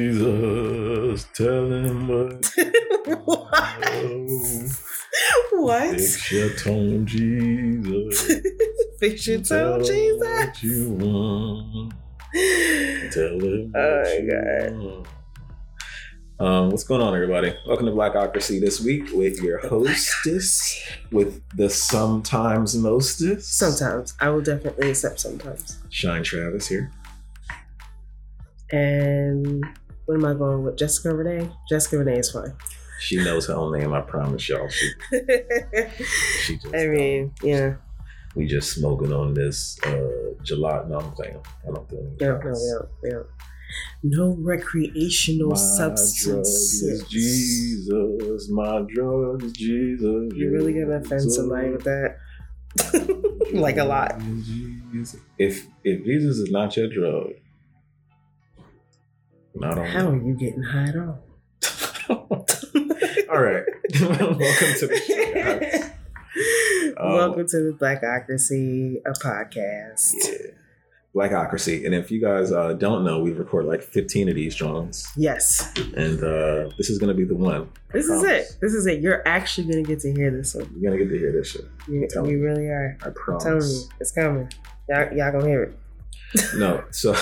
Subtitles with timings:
[0.00, 2.50] Jesus, tell him what.
[5.52, 5.90] what?
[5.90, 8.32] Fix your tone, Jesus.
[9.00, 10.18] Fix your Tell Jesus.
[10.20, 11.92] What you want.
[13.12, 15.06] Tell him what Oh, you God.
[16.40, 17.52] Um, what's going on, everybody?
[17.66, 23.58] Welcome to Blackocracy this week with your hostess, with the sometimes mostest.
[23.58, 24.14] Sometimes.
[24.20, 25.78] I will definitely accept sometimes.
[25.90, 26.92] Shine Travis here.
[28.70, 29.64] And
[30.06, 30.76] what am I going with?
[30.76, 31.50] Jessica Renee?
[31.68, 32.52] Jessica Renee is fine.
[33.00, 33.92] She knows her own name.
[33.92, 34.68] I promise y'all.
[34.68, 35.90] She, I
[36.42, 36.74] she just.
[36.74, 37.74] mean, yeah.
[38.34, 40.88] we just smoking on this uh, gelato.
[40.88, 41.40] No, I'm playing.
[41.62, 43.26] I don't do any No, no, drugs.
[44.02, 47.04] no, recreational My substances.
[47.08, 48.48] Jesus.
[48.50, 50.32] My drug is Jesus.
[50.34, 52.16] You're really gonna offend somebody with that?
[53.52, 54.18] like a lot.
[54.18, 55.20] Jesus.
[55.38, 57.30] If if Jesus is not your drug,
[59.62, 61.18] I don't How are you getting high at all?
[63.30, 63.64] All right.
[64.00, 65.92] Welcome to the.
[66.96, 70.14] Um, Welcome to the Blackocracy, a podcast.
[70.14, 70.50] Yeah.
[71.14, 71.84] Blackocracy.
[71.86, 75.06] And if you guys uh, don't know, we've recorded like 15 of these drones.
[75.16, 77.70] Yes, And uh, this is going to be the one.
[77.92, 78.56] this is it.
[78.60, 79.00] This is it.
[79.00, 80.70] You're actually gonna get to hear this one.
[80.76, 81.64] You're going to get to hear this shit.
[81.88, 82.96] You, Tell you really are.
[83.02, 84.50] I I'm telling you, it's coming.
[84.88, 85.78] Y'all, y'all gonna hear it.
[86.56, 86.84] No.
[86.90, 87.14] So.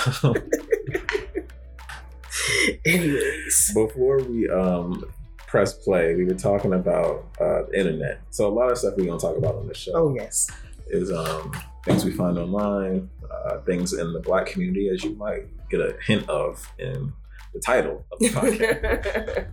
[2.85, 5.03] Anyways, before we um,
[5.47, 8.21] press play, we were talking about uh, the internet.
[8.29, 9.91] So a lot of stuff we're going to talk about on this show.
[9.95, 10.49] oh yes,
[10.87, 11.51] is um,
[11.85, 15.95] things we find online, uh, things in the black community, as you might get a
[16.05, 17.11] hint of in
[17.53, 19.47] the title of the podcast.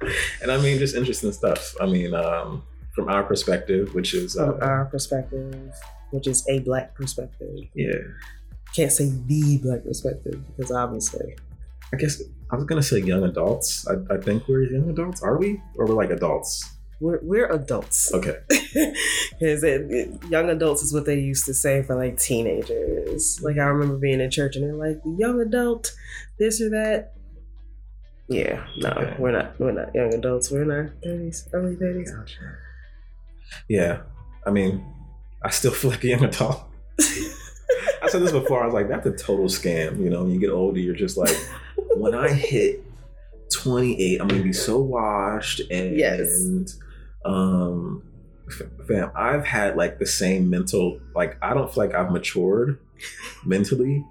[0.42, 1.74] and I mean, just interesting stuff.
[1.80, 2.62] I mean, um,
[2.94, 5.72] from our perspective, which is, uh, from our perspective,
[6.10, 7.56] which is a black perspective.
[7.74, 7.94] yeah,
[8.74, 11.36] Can't say the black perspective because obviously,
[11.92, 13.86] I guess I was gonna say young adults.
[13.86, 15.22] I, I think we're young adults.
[15.22, 16.68] Are we, or we're like adults?
[17.00, 18.12] we're we're adults.
[18.12, 18.36] Okay,
[19.38, 19.62] Because
[20.28, 23.40] young adults is what they used to say for like teenagers.
[23.42, 25.92] Like I remember being in church and they're like, young adult,
[26.38, 27.14] this or that.
[28.28, 29.16] Yeah, no, Okay.
[29.18, 29.58] we're not.
[29.58, 30.50] We're not young adults.
[30.50, 32.12] We're in our thirties, early thirties.
[33.68, 34.02] yeah.
[34.46, 34.84] I mean,
[35.44, 36.62] I still feel like a young adult.
[38.02, 38.62] I said this before.
[38.62, 39.98] I was like, that's a total scam.
[40.00, 41.36] You know, when you get older, you're just like,
[41.96, 42.82] when I hit
[43.52, 46.46] 28, I'm gonna be so washed and Yes.
[47.24, 48.02] um
[48.86, 52.78] fam, I've had like the same mental like I don't feel like I've matured
[53.44, 54.04] mentally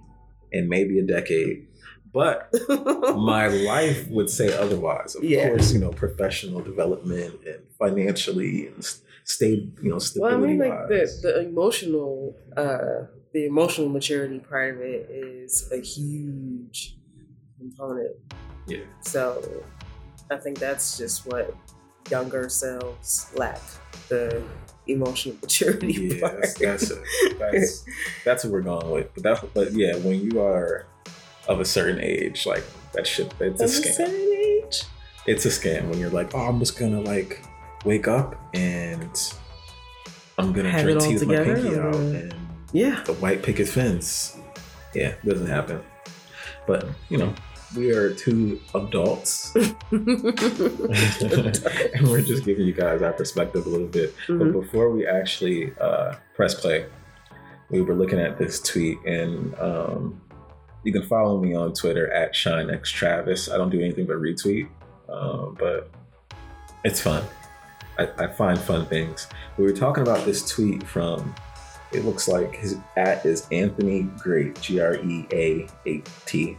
[0.51, 1.67] in maybe a decade.
[2.11, 2.51] But
[3.15, 5.13] my life would say otherwise.
[5.15, 5.49] Of Yeah.
[5.49, 8.83] course, you know, professional development and financially and
[9.25, 10.35] stay, you know, stability.
[10.35, 15.69] well, I mean, like the the emotional, uh, the emotional maturity part of it is
[15.71, 16.95] a huge
[17.59, 18.15] component.
[18.67, 18.79] Yeah.
[19.01, 19.63] So,
[20.31, 21.55] I think that's just what
[22.11, 23.59] younger selves lack
[24.09, 24.43] the
[24.87, 26.41] emotional maturity Yeah, part.
[26.41, 27.39] that's that's, it.
[27.39, 27.85] that's
[28.25, 29.13] that's what we're going with.
[29.13, 30.85] But that, but yeah, when you are
[31.47, 33.93] of a certain age, like that shit, it's a Of a scam.
[33.93, 34.83] certain age.
[35.27, 37.43] It's a scam when you're like, oh, I'm just gonna like
[37.85, 39.09] wake up and
[40.37, 42.33] I'm gonna Have drink tea with my pinky out and
[42.71, 43.03] Yeah.
[43.05, 44.37] the white picket fence.
[44.95, 45.81] Yeah, doesn't happen.
[46.65, 47.33] But you know,
[47.75, 49.75] we are two adults, and
[52.07, 54.13] we're just giving you guys our perspective a little bit.
[54.27, 54.51] But Mhm.
[54.53, 56.85] before we actually uh, press play,
[57.69, 60.21] we were looking at this tweet, and um,
[60.83, 63.53] you can follow me on Twitter at ShineXTravis.
[63.53, 64.67] I don't do anything but retweet,
[65.07, 65.89] um, but
[66.83, 67.23] it's fun.
[67.97, 69.27] I, I find fun things.
[69.57, 71.33] We were talking about this tweet from.
[71.91, 76.55] It looks like his at is Anthony Great, G R E A 8 T.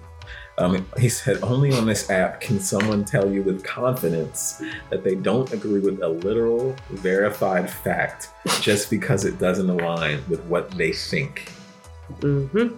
[0.58, 5.14] Um, he said, only on this app can someone tell you with confidence that they
[5.14, 8.28] don't agree with a literal, verified fact
[8.60, 11.50] just because it doesn't align with what they think.
[12.20, 12.68] hmm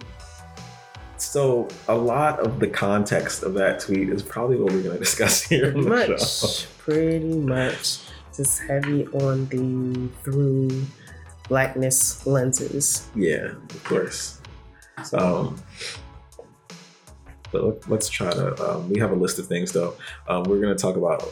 [1.17, 5.03] So, a lot of the context of that tweet is probably what we're going to
[5.03, 6.67] discuss here Pretty much.
[6.77, 7.99] Pretty much.
[8.35, 10.69] Just heavy on the through
[11.49, 13.07] blackness lenses.
[13.15, 14.39] Yeah, of course.
[15.13, 15.61] Um,
[17.53, 18.69] but let, let's try to.
[18.69, 19.95] Um, we have a list of things though.
[20.27, 21.31] Um, we're going to talk about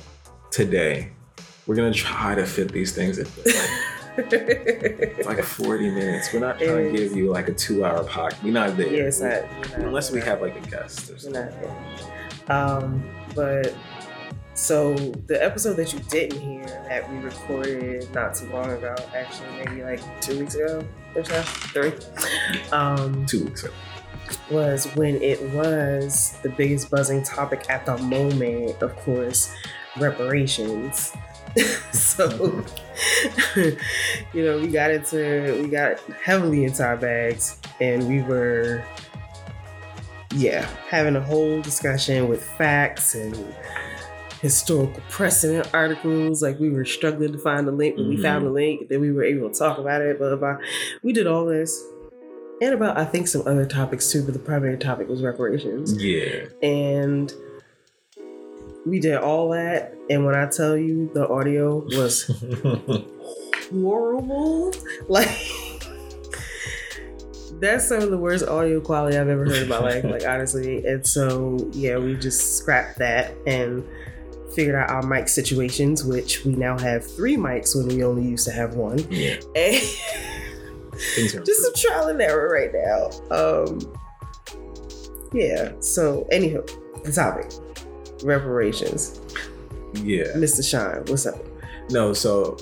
[0.52, 1.12] today.
[1.68, 3.28] We're going to try to fit these things in
[5.26, 6.34] like 40 minutes.
[6.34, 8.44] We're not trying to give you like a two hour podcast.
[8.44, 8.88] We're not there.
[8.94, 11.42] Yeah, it's not, not- Unless we have like a guest or something.
[11.42, 12.56] not there.
[12.58, 13.04] Um,
[13.36, 13.74] but
[14.54, 14.94] so
[15.28, 19.84] the episode that you didn't hear that we recorded not too long ago, actually maybe
[19.84, 20.86] like two weeks ago
[21.16, 21.94] or so, three.
[22.72, 23.74] Um, Two weeks ago.
[24.50, 29.54] Was when it was the biggest buzzing topic at the moment, of course,
[30.00, 31.14] reparations.
[31.92, 32.64] so,
[33.56, 38.84] you know, we got into, we got heavily into our bags and we were,
[40.34, 43.36] yeah, having a whole discussion with facts and
[44.42, 46.42] historical precedent articles.
[46.42, 48.48] Like we were struggling to find the link, but we found mm-hmm.
[48.48, 48.90] the link.
[48.90, 50.18] Then we were able to talk about it.
[50.18, 50.58] Blah, blah, blah.
[51.04, 51.84] We did all this.
[52.62, 56.02] And about, I think, some other topics too, but the primary topic was reparations.
[56.02, 56.46] Yeah.
[56.62, 57.34] And
[58.86, 59.96] we did all that.
[60.10, 62.30] And when I tell you the audio was
[63.72, 64.74] horrible,
[65.08, 65.30] like
[67.60, 70.86] that's some of the worst audio quality I've ever heard in my life, like honestly.
[70.86, 73.84] And so, yeah, we just scrapped that and
[74.54, 78.46] figured out our mic situations, which we now have three mics when we only used
[78.46, 79.00] to have one.
[79.10, 79.38] yeah.
[79.56, 79.82] And
[81.16, 83.10] Things are just some trial and error right now.
[83.36, 83.80] Um,
[85.34, 85.72] yeah.
[85.80, 87.52] So, anywho, the topic
[88.24, 89.20] reparations.
[89.96, 90.26] yeah.
[90.36, 90.68] Mr.
[90.68, 91.36] Shine, what's up?
[91.90, 92.58] No, so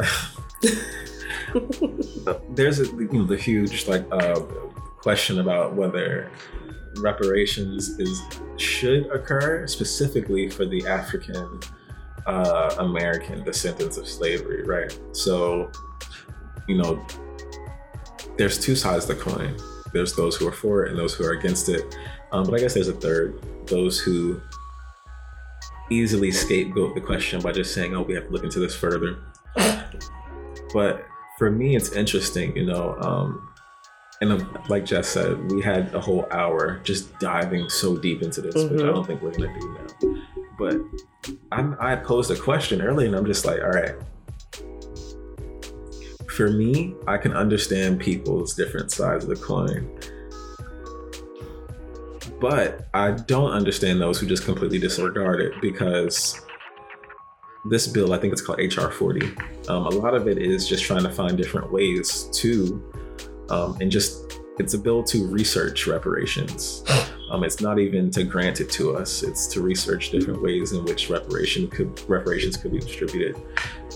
[2.49, 4.39] there's a you know the huge like uh,
[5.01, 6.31] question about whether
[6.97, 8.21] reparations is
[8.57, 11.59] should occur specifically for the African
[12.25, 14.97] uh, American descendants of slavery, right?
[15.11, 15.71] So,
[16.67, 17.05] you know,
[18.37, 19.55] there's two sides of the coin.
[19.93, 21.95] There's those who are for it and those who are against it.
[22.31, 24.39] Um, but I guess there's a third: those who
[25.89, 29.17] easily scapegoat the question by just saying, "Oh, we have to look into this further."
[30.73, 31.05] but
[31.37, 32.95] for me, it's interesting, you know.
[32.99, 33.47] Um,
[34.21, 38.41] and um, like Jess said, we had a whole hour just diving so deep into
[38.41, 38.93] this, which I Mhm.
[38.93, 39.77] don't think we're gonna do
[40.11, 40.23] now.
[40.59, 40.75] But
[41.53, 43.95] I'm, I posed a question earlier, and I'm just like, all right.
[46.39, 49.93] For me, I can understand people's different sides of the coin.
[52.39, 56.41] But I don't understand those who just completely disregard it because
[57.65, 59.35] this bill, I think it's called HR 40.
[59.67, 62.89] Um, a lot of it is just trying to find different ways to,
[63.49, 66.83] um, and just, it's a bill to research reparations.
[67.31, 69.21] Um, it's not even to grant it to us.
[69.21, 73.39] It's to research different ways in which reparation could reparations could be distributed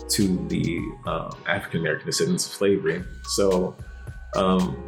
[0.09, 0.77] to the
[1.07, 3.03] um, African American descendants of slavery.
[3.23, 3.75] So,
[4.35, 4.85] um,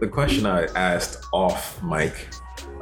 [0.00, 2.28] the question I asked off mic,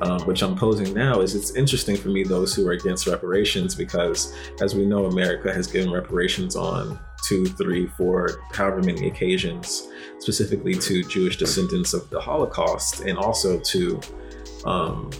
[0.00, 3.76] um, which I'm posing now, is it's interesting for me those who are against reparations
[3.76, 6.98] because, as we know, America has given reparations on
[7.30, 9.88] two, three, four, however many occasions,
[10.18, 14.00] specifically to Jewish descendants of the Holocaust and also to,
[14.64, 15.10] um,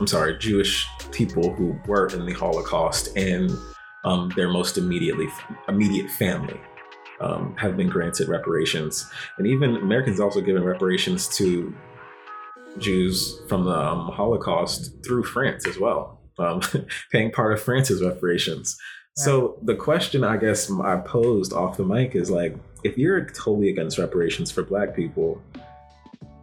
[0.00, 3.56] I'm sorry, Jewish people who were in the Holocaust and
[4.04, 5.28] um, their most immediately
[5.68, 6.60] immediate family
[7.20, 9.08] um, have been granted reparations,
[9.38, 11.74] and even Americans also given reparations to
[12.78, 16.60] Jews from the um, Holocaust through France as well, um,
[17.12, 18.76] paying part of France's reparations.
[19.18, 23.68] So the question I guess I posed off the mic is like, if you're totally
[23.68, 25.42] against reparations for Black people,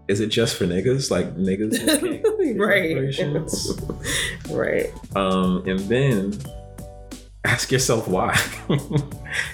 [0.10, 1.10] is it just for niggas?
[1.10, 2.94] Like niggas can't right.
[2.94, 3.80] reparations?
[4.52, 4.94] right.
[5.16, 6.38] Um, and then
[7.46, 8.34] ask yourself why.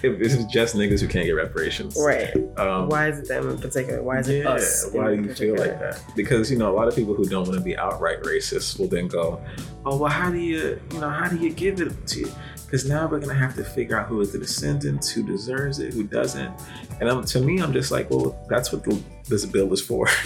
[0.01, 2.35] if this is just niggas who can't get reparations, Right.
[2.57, 4.01] Um, why is it them in particular?
[4.01, 4.89] Why is it yeah, us?
[4.91, 6.03] Why do you feel like that?
[6.15, 8.87] Because you know a lot of people who don't want to be outright racist will
[8.87, 9.39] then go,
[9.85, 12.31] "Oh, well, how do you, you know, how do you give it to?"
[12.71, 15.93] Because now we're gonna have to figure out who is the descendants, who deserves it,
[15.93, 16.53] who doesn't.
[17.01, 18.97] And um, to me, I'm just like, well, that's what the,
[19.27, 20.07] this bill is for.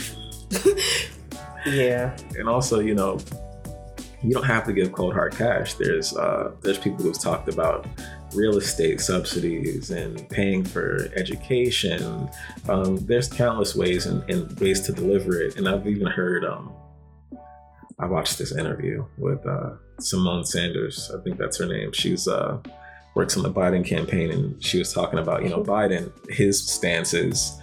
[1.66, 2.16] Yeah.
[2.38, 3.18] and also, you know,
[4.22, 5.74] you don't have to give cold hard cash.
[5.74, 7.88] There's uh, there's people who've talked about
[8.36, 12.30] real estate subsidies and paying for education.
[12.70, 15.58] Um, there's countless ways and, and ways to deliver it.
[15.58, 16.72] And I've even heard um,
[17.98, 21.12] I watched this interview with uh, Symone Sanders.
[21.18, 21.92] I think that's her name.
[21.94, 22.60] She's uh,
[23.16, 26.12] works on the Biden campaign, and she was talking about you know Biden.
[26.30, 27.60] His stances.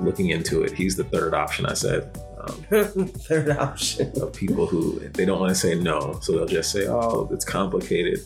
[0.00, 0.72] looking into it.
[0.72, 1.66] He's the third option.
[1.66, 2.18] I said.
[2.40, 2.54] Um,
[3.08, 4.12] Third option.
[4.22, 7.44] of people who they don't want to say no, so they'll just say, "Oh, it's
[7.44, 8.20] complicated."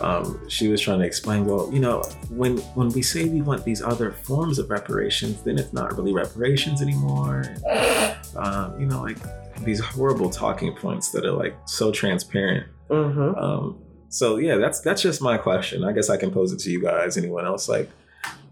[0.00, 3.64] Um, she was trying to explain, well, you know, when when we say we want
[3.64, 7.44] these other forms of reparations, then it's not really reparations anymore.
[8.36, 9.18] Um, you know, like
[9.62, 12.66] these horrible talking points that are like so transparent.
[12.90, 13.38] Mm-hmm.
[13.38, 15.84] Um, so yeah, that's that's just my question.
[15.84, 17.16] I guess I can pose it to you guys.
[17.16, 17.68] Anyone else?
[17.68, 17.90] Like,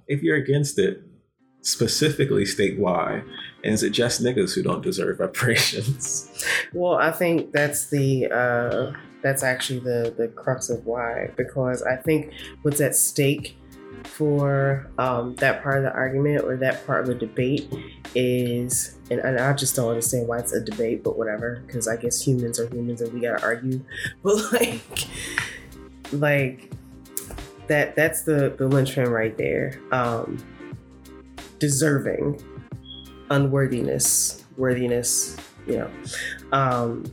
[0.09, 1.02] if you're against it,
[1.62, 3.23] specifically state why.
[3.64, 6.28] And is it just niggas who don't deserve reparations?
[6.75, 8.92] Well, I think that's the uh,
[9.23, 12.32] that's actually the the crux of why because I think
[12.62, 13.56] what's at stake
[14.04, 17.73] for um, that part of the argument or that part of the debate
[18.14, 21.97] is, and, and I just don't understand why it's a debate, but whatever, because I
[21.97, 23.85] guess humans are humans and we gotta argue.
[24.23, 25.09] But like,
[26.12, 26.71] like
[27.68, 29.80] that that's the the linchpin right there.
[29.90, 30.38] Um,
[31.59, 32.42] deserving,
[33.30, 35.90] unworthiness, worthiness, you know.
[36.52, 37.04] Um,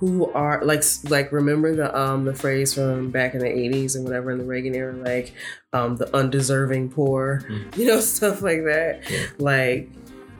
[0.00, 4.04] who are like like remember the um the phrase from back in the 80s and
[4.04, 5.34] whatever in the Reagan era like
[5.74, 7.76] um the undeserving poor mm.
[7.76, 9.26] you know stuff like that yeah.
[9.38, 9.90] like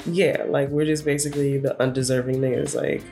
[0.06, 3.04] yeah like we're just basically the undeserving niggas like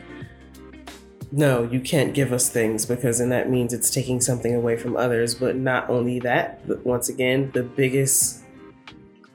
[1.30, 4.96] no you can't give us things because then that means it's taking something away from
[4.96, 8.42] others but not only that but once again the biggest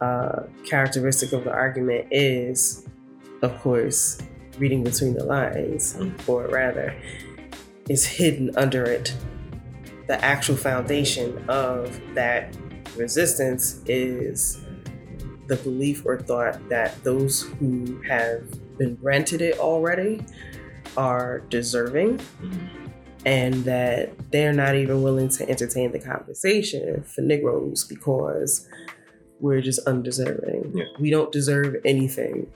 [0.02, 2.88] uh characteristic of the argument is
[3.44, 4.20] of course
[4.58, 6.14] reading between the lines, mm.
[6.28, 6.96] or rather,
[7.90, 9.16] is hidden under it.
[10.08, 12.56] The actual foundation of that
[12.96, 14.64] resistance is
[15.48, 18.44] the belief or thought that those who have
[18.78, 20.24] been granted it already
[20.98, 22.68] are deserving mm.
[23.26, 28.68] and that they're not even willing to entertain the conversation for Negroes because
[29.40, 30.72] we're just undeserving.
[30.76, 30.86] Yeah.
[31.00, 32.52] We don't deserve anything.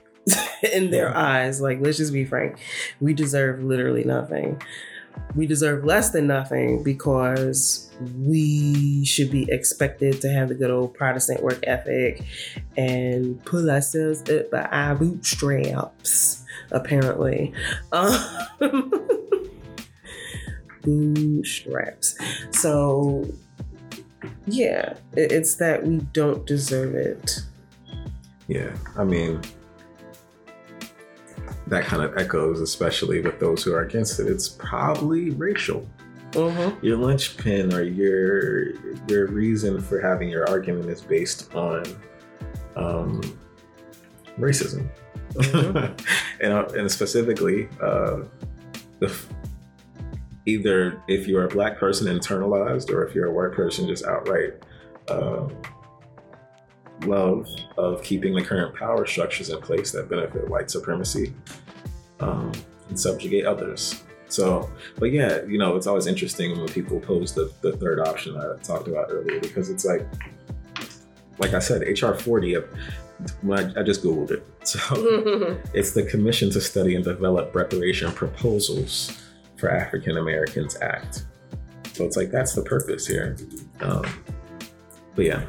[0.72, 1.60] in their eyes.
[1.60, 2.58] Like, let's just be frank.
[3.00, 4.60] We deserve literally nothing.
[5.34, 10.94] We deserve less than nothing because we should be expected to have the good old
[10.94, 12.22] Protestant work ethic
[12.76, 17.52] and pull ourselves up by our bootstraps, apparently.
[17.92, 19.02] Um,
[20.82, 22.16] bootstraps.
[22.52, 23.26] So,
[24.46, 27.40] yeah, it's that we don't deserve it.
[28.46, 29.42] Yeah, I mean,
[31.66, 34.26] that kind of echoes, especially with those who are against it.
[34.26, 35.88] It's probably racial.
[36.32, 36.84] Mm-hmm.
[36.84, 38.74] Your linchpin or your
[39.08, 41.84] your reason for having your argument is based on
[42.76, 43.22] um,
[44.38, 44.88] racism,
[45.32, 46.40] mm-hmm.
[46.42, 48.18] and uh, and specifically uh,
[49.00, 49.18] the
[50.44, 54.54] either if you're a black person internalized or if you're a white person just outright
[55.08, 55.46] uh,
[57.06, 61.32] love of keeping the current power structures in place that benefit white supremacy
[62.20, 62.52] um,
[62.88, 64.02] and subjugate others.
[64.28, 68.36] So, but yeah, you know, it's always interesting when people pose the, the third option
[68.36, 70.06] I talked about earlier because it's like,
[71.38, 72.56] like I said, HR 40,
[73.42, 74.46] when I, I just Googled it.
[74.68, 74.78] So
[75.72, 79.18] it's the Commission to Study and Develop Reparation Proposals
[79.56, 81.24] for African Americans Act.
[81.94, 83.34] So it's like, that's the purpose here.
[83.80, 84.04] Um,
[85.14, 85.48] but yeah,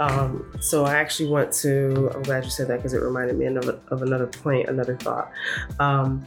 [0.00, 2.10] um, so I actually want to.
[2.14, 5.30] I'm glad you said that because it reminded me of, of another point, another thought.
[5.78, 6.26] Um,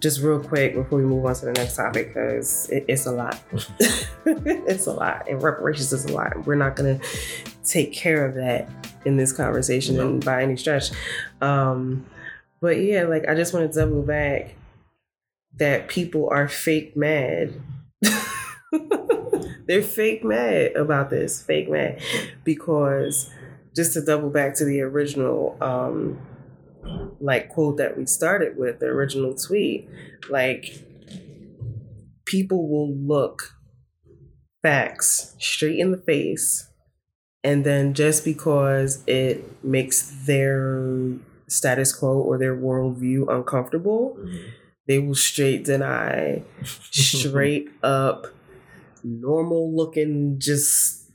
[0.00, 3.12] just real quick before we move on to the next topic, because it, it's a
[3.12, 3.40] lot.
[4.26, 6.46] it's a lot, and reparations is a lot.
[6.46, 7.06] We're not going to
[7.64, 8.68] take care of that
[9.04, 10.08] in this conversation no.
[10.08, 10.90] and by any stretch.
[11.40, 12.06] Um,
[12.60, 14.54] but yeah, like I just want to double back
[15.58, 17.54] that people are fake mad
[19.68, 22.00] they're fake mad about this, fake mad,
[22.42, 23.30] because
[23.76, 26.18] just to double back to the original um,
[27.20, 29.88] like quote that we started with, the original tweet,
[30.30, 30.82] like
[32.24, 33.54] people will look
[34.62, 36.70] facts straight in the face,
[37.44, 40.82] and then just because it makes their
[41.46, 44.48] status quo or their worldview uncomfortable, mm-hmm.
[44.86, 48.28] they will straight deny, straight up
[49.20, 51.10] normal looking, just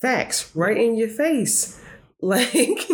[0.00, 1.76] facts right in your face.
[2.22, 2.86] Like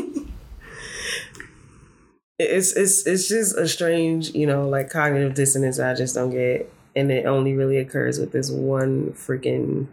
[2.38, 6.72] it's it's it's just a strange, you know, like cognitive dissonance I just don't get.
[6.94, 9.88] And it only really occurs with this one freaking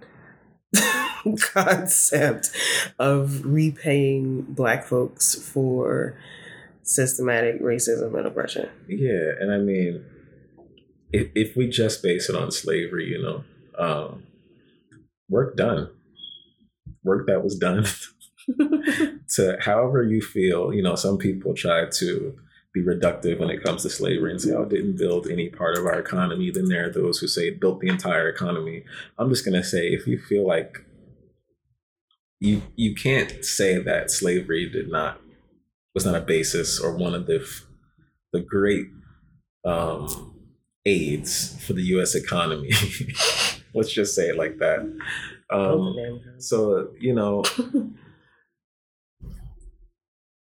[1.53, 2.51] concept
[3.00, 6.15] of repaying black folks for
[6.84, 8.70] systematic racism and oppression.
[8.88, 10.05] Yeah, and I mean
[11.13, 13.43] if, if we just base it on slavery, you know,
[13.77, 14.24] um,
[15.29, 15.89] work done,
[17.03, 17.86] work that was done
[19.29, 20.74] to however you feel.
[20.74, 22.38] You know, some people try to
[22.74, 25.86] be reductive when it comes to slavery and say, oh, didn't build any part of
[25.86, 26.50] our economy.
[26.50, 28.84] Then there are those who say it built the entire economy.
[29.20, 30.79] I'm just going to say, if you feel like
[32.39, 35.22] you, you can't say that slavery did not,
[35.93, 37.48] was not a basis or one of the,
[38.32, 38.88] the great,
[39.63, 40.34] um,
[40.85, 42.15] aids for the U.S.
[42.15, 42.71] economy.
[43.73, 44.81] Let's just say it like that.
[45.49, 47.43] Um, so you know,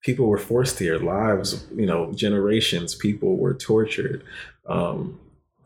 [0.03, 0.97] people were forced here.
[0.97, 2.95] Lives, you know, generations.
[2.95, 4.23] People were tortured.
[4.67, 5.19] Um,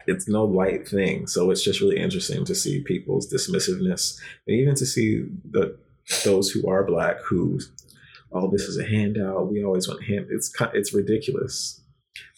[0.07, 1.27] it's no light thing.
[1.27, 5.77] So it's just really interesting to see people's dismissiveness, and even to see the
[6.25, 7.59] those who are black who,
[8.31, 9.49] oh, this is a handout.
[9.51, 10.27] We always want hand.
[10.29, 11.81] It's it's ridiculous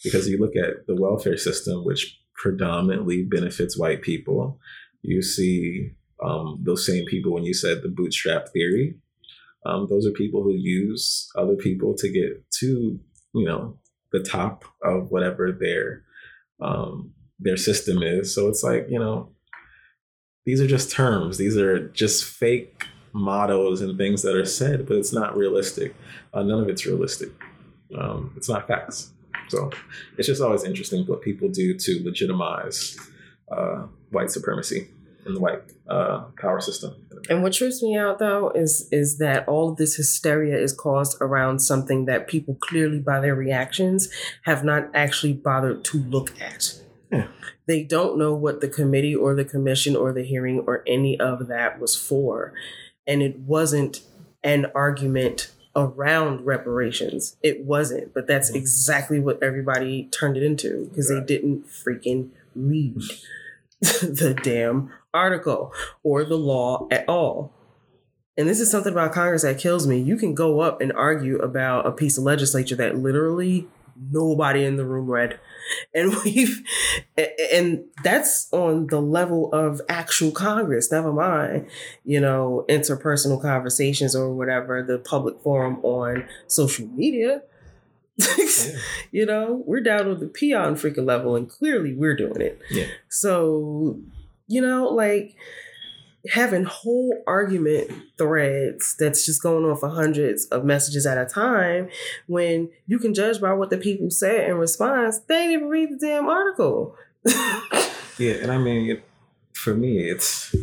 [0.02, 4.58] because you look at the welfare system, which predominantly benefits white people.
[5.02, 8.96] You see um, those same people when you said the bootstrap theory.
[9.64, 13.00] Um, those are people who use other people to get to
[13.34, 13.78] you know
[14.12, 16.04] the top of whatever their
[16.60, 18.34] um, their system is.
[18.34, 19.30] So it's like you know
[20.44, 21.38] these are just terms.
[21.38, 25.94] These are just fake mottos and things that are said, but it's not realistic.
[26.32, 27.30] Uh, none of it's realistic.
[27.96, 29.12] Um, it's not facts.
[29.48, 29.70] So
[30.18, 32.98] it's just always interesting what people do to legitimize
[33.50, 34.88] uh, white supremacy
[35.26, 36.94] in the white uh, power system.
[37.28, 41.16] And what trips me out though is is that all of this hysteria is caused
[41.20, 44.08] around something that people clearly by their reactions
[44.44, 46.80] have not actually bothered to look at.
[47.10, 47.28] Yeah.
[47.66, 51.48] They don't know what the committee or the commission or the hearing or any of
[51.48, 52.52] that was for.
[53.06, 54.02] And it wasn't
[54.42, 57.36] an argument around reparations.
[57.42, 58.58] It wasn't, but that's mm-hmm.
[58.58, 61.26] exactly what everybody turned it into because right.
[61.26, 62.96] they didn't freaking read
[63.80, 67.52] the damn article or the law at all.
[68.38, 69.98] And this is something about Congress that kills me.
[69.98, 73.68] You can go up and argue about a piece of legislature that literally
[74.10, 75.38] nobody in the room read.
[75.94, 76.62] And we've,
[77.52, 81.68] and that's on the level of actual Congress, never mind,
[82.04, 87.42] you know, interpersonal conversations or whatever, the public forum on social media.
[88.18, 88.78] yeah.
[89.10, 92.60] You know, we're down with the peon freaking level, and clearly we're doing it.
[92.70, 92.86] Yeah.
[93.08, 93.98] So,
[94.46, 95.34] you know, like,
[96.32, 101.88] having whole argument threads that's just going on for hundreds of messages at a time
[102.26, 105.90] when you can judge by what the people say in response they didn't even read
[105.90, 106.96] the damn article
[108.18, 109.04] yeah and i mean it,
[109.52, 110.54] for me it's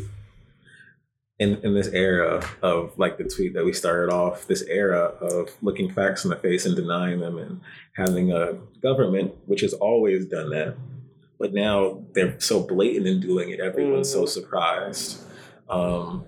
[1.39, 5.50] in, in this era of like the tweet that we started off this era of
[5.62, 7.60] looking facts in the face and denying them and
[7.96, 10.75] having a government which has always done that
[11.39, 14.13] but now they're so blatant in doing it everyone's mm.
[14.13, 15.22] so surprised
[15.69, 16.26] um,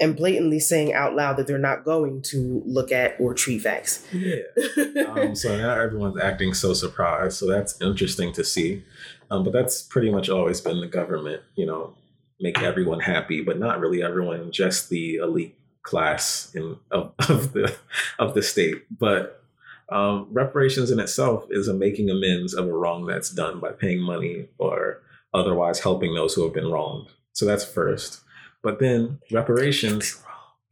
[0.00, 4.04] and blatantly saying out loud that they're not going to look at or treat facts.
[4.12, 4.42] Yeah.
[5.08, 7.36] um, so now everyone's acting so surprised.
[7.38, 8.84] So that's interesting to see.
[9.30, 11.94] Um, but that's pretty much always been the government, you know,
[12.40, 17.74] make everyone happy, but not really everyone, just the elite class in of, of the
[18.18, 18.84] of the state.
[18.98, 19.42] But
[19.88, 24.00] um, reparations in itself is a making amends of a wrong that's done by paying
[24.00, 25.00] money or
[25.32, 27.08] otherwise helping those who have been wronged.
[27.32, 28.20] So that's first.
[28.62, 30.22] But then reparations,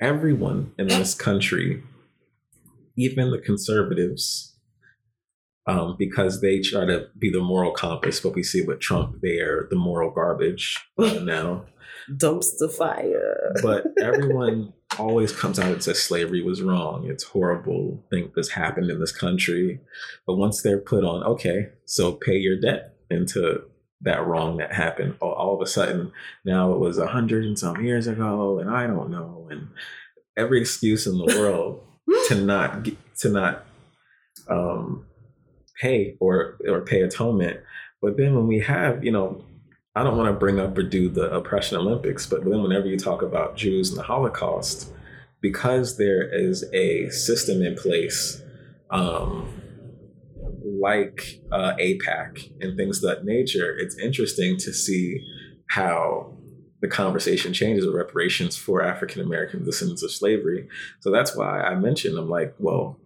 [0.00, 1.82] everyone in this country,
[2.96, 4.56] even the conservatives,
[5.66, 9.38] um, because they try to be the moral compass, but we see with Trump, they
[9.38, 11.64] are the moral garbage now.
[12.10, 13.52] Dumpster fire.
[13.62, 17.08] but everyone always comes out and says slavery was wrong.
[17.08, 18.04] It's horrible.
[18.10, 19.80] Think this happened in this country.
[20.26, 23.62] But once they're put on, okay, so pay your debt into
[24.02, 25.16] that wrong that happened.
[25.20, 26.12] All, all of a sudden
[26.44, 29.68] now it was a hundred and some years ago and i don't know and
[30.36, 31.82] every excuse in the world
[32.28, 33.66] to not to not
[34.48, 35.04] um,
[35.80, 37.60] pay or or pay atonement.
[38.02, 39.44] But then when we have you know
[39.94, 42.96] i don't want to bring up or do the oppression olympics but then whenever you
[42.96, 44.92] talk about jews and the holocaust
[45.40, 48.40] because there is a system in place
[48.90, 49.59] um,
[50.80, 55.20] like uh, AIPAC and things of that nature, it's interesting to see
[55.68, 56.34] how
[56.80, 60.68] the conversation changes with reparations for African American descendants of slavery.
[61.00, 62.98] So that's why I mentioned, I'm like, well,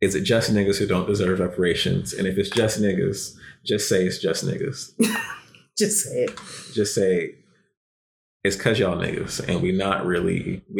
[0.00, 2.12] is it just niggas who don't deserve reparations?
[2.12, 4.92] And if it's just niggas, just say it's just niggas.
[5.78, 6.40] just say it.
[6.72, 7.36] Just say
[8.44, 10.62] it's cause y'all niggas, and we not really.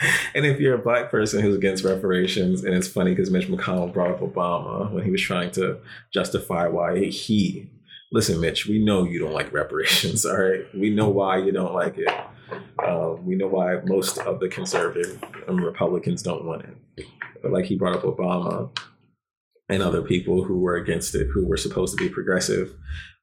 [0.34, 3.92] and if you're a black person who's against reparations, and it's funny because Mitch McConnell
[3.92, 5.78] brought up Obama when he was trying to
[6.12, 7.70] justify why he,
[8.12, 10.62] listen, Mitch, we know you don't like reparations, all right?
[10.74, 12.08] We know why you don't like it.
[12.84, 17.06] Um, we know why most of the conservative Republicans don't want it.
[17.42, 18.70] But like he brought up Obama
[19.68, 22.74] and other people who were against it, who were supposed to be progressive.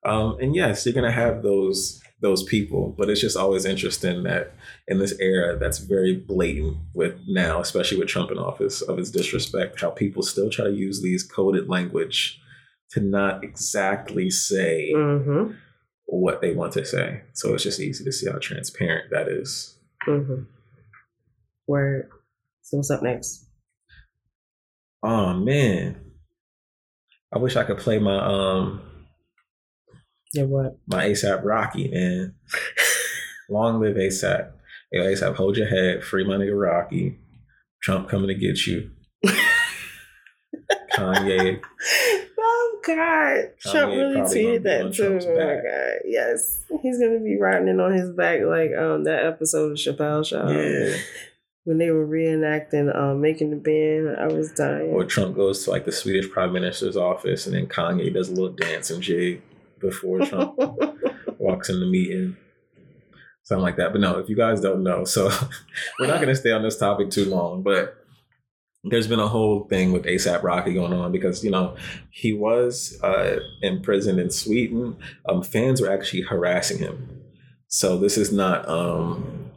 [0.06, 2.96] Um, and yes, you're going to have those those people.
[2.98, 4.54] But it's just always interesting that
[4.88, 9.12] in this era that's very blatant with now, especially with Trump in office, of his
[9.12, 12.42] disrespect, how people still try to use these coded language
[12.92, 15.54] to not exactly say mm-hmm.
[16.06, 17.22] what they want to say.
[17.34, 19.78] So it's just easy to see how transparent that is.
[20.08, 20.44] Mm-hmm.
[21.68, 22.10] Word.
[22.62, 23.46] So what's up next?
[25.04, 26.02] Oh man.
[27.34, 28.82] I wish I could play my um
[30.36, 30.78] Yeah, what?
[30.88, 32.36] my ASAP Rocky, man.
[33.50, 34.52] Long live ASAP.
[34.92, 36.04] Hey, ASAP, hold your head.
[36.04, 37.18] Free my nigga Rocky.
[37.82, 38.92] Trump coming to get you.
[40.94, 41.62] Kanye.
[42.40, 43.52] Oh God!
[43.60, 45.20] Trump Kanye really probably tweeted that too.
[45.22, 45.56] Oh my.
[45.56, 46.00] God!
[46.06, 50.48] Yes, he's gonna be riding on his back like um that episode of Chappelle Show
[50.50, 50.98] Yeah.
[51.66, 54.18] when they were reenacting um making the band.
[54.18, 54.90] I was dying.
[54.92, 58.34] Or Trump goes to like the Swedish prime minister's office and then Kanye does a
[58.34, 59.42] little dance and jig
[59.86, 60.58] before Trump
[61.38, 62.38] walks in the meeting.
[63.44, 63.92] Something like that.
[63.92, 65.26] But no, if you guys don't know, so
[66.00, 67.96] we're not going to stay on this topic too long, but
[68.84, 71.76] there's been a whole thing with ASAP Rocky going on because, you know,
[72.12, 74.98] he was uh, imprisoned in Sweden.
[75.28, 77.22] Um, fans were actually harassing him.
[77.68, 79.52] So this is not, um,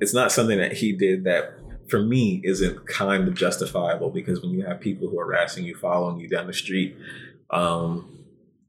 [0.00, 1.54] it's not something that he did that
[1.88, 5.76] for me isn't kind of justifiable because when you have people who are harassing you,
[5.76, 6.96] following you down the street,
[7.50, 8.24] um,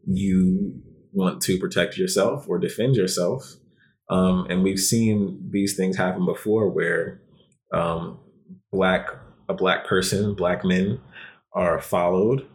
[0.05, 0.82] you
[1.13, 3.55] want to protect yourself or defend yourself.
[4.09, 7.21] Um, and we've seen these things happen before where
[7.73, 8.19] um,
[8.71, 9.09] black
[9.49, 10.99] a black person, black men
[11.53, 12.47] are followed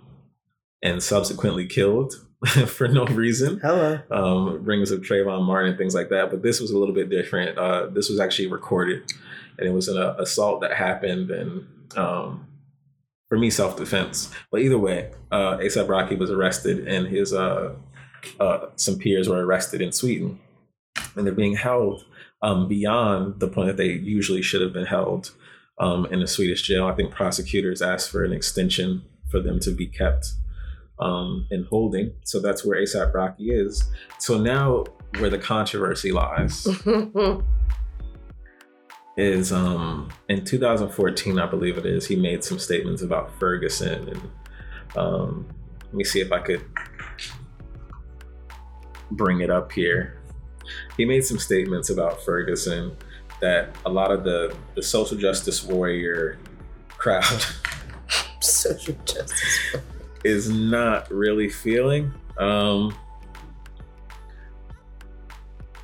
[0.83, 2.14] and subsequently killed
[2.66, 3.59] for no reason.
[3.61, 3.99] Hello.
[4.11, 6.31] Um, rings of Trayvon Martin and things like that.
[6.31, 7.59] But this was a little bit different.
[7.59, 9.03] Uh, this was actually recorded,
[9.59, 11.66] and it was an uh, assault that happened, and
[11.97, 12.47] um,
[13.29, 14.31] for me, self defense.
[14.51, 17.75] But either way, uh, ASAP Rocky was arrested, and his uh,
[18.40, 20.38] uh, some peers were arrested in Sweden,
[21.14, 22.04] and they're being held
[22.42, 25.33] um, beyond the point that they usually should have been held
[25.78, 26.87] um, in a Swedish jail.
[26.87, 30.33] I think prosecutors asked for an extension for them to be kept
[31.00, 32.12] um, in holding.
[32.24, 33.90] So that's where ASAP Rocky is.
[34.18, 34.85] So now,
[35.18, 36.66] where the controversy lies
[39.16, 44.09] is um, in 2014, I believe it is, he made some statements about Ferguson.
[44.09, 44.31] And
[44.96, 45.48] um,
[45.87, 46.64] let me see if I could
[49.11, 50.21] bring it up here.
[50.97, 52.97] He made some statements about Ferguson
[53.40, 56.38] that a lot of the, the social justice warrior
[56.88, 57.25] crowd
[58.40, 59.77] Social justice.
[60.25, 62.12] is not really feeling.
[62.38, 62.97] Um,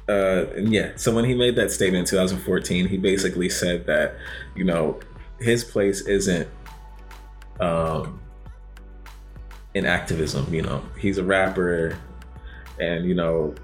[0.09, 4.17] uh, and yeah, so when he made that statement in 2014, he basically said that,
[4.55, 5.01] you know,
[5.41, 6.49] his place isn't
[7.61, 8.21] um,
[9.75, 10.53] in activism.
[10.53, 11.99] You know, he's a rapper,
[12.81, 13.55] and you know,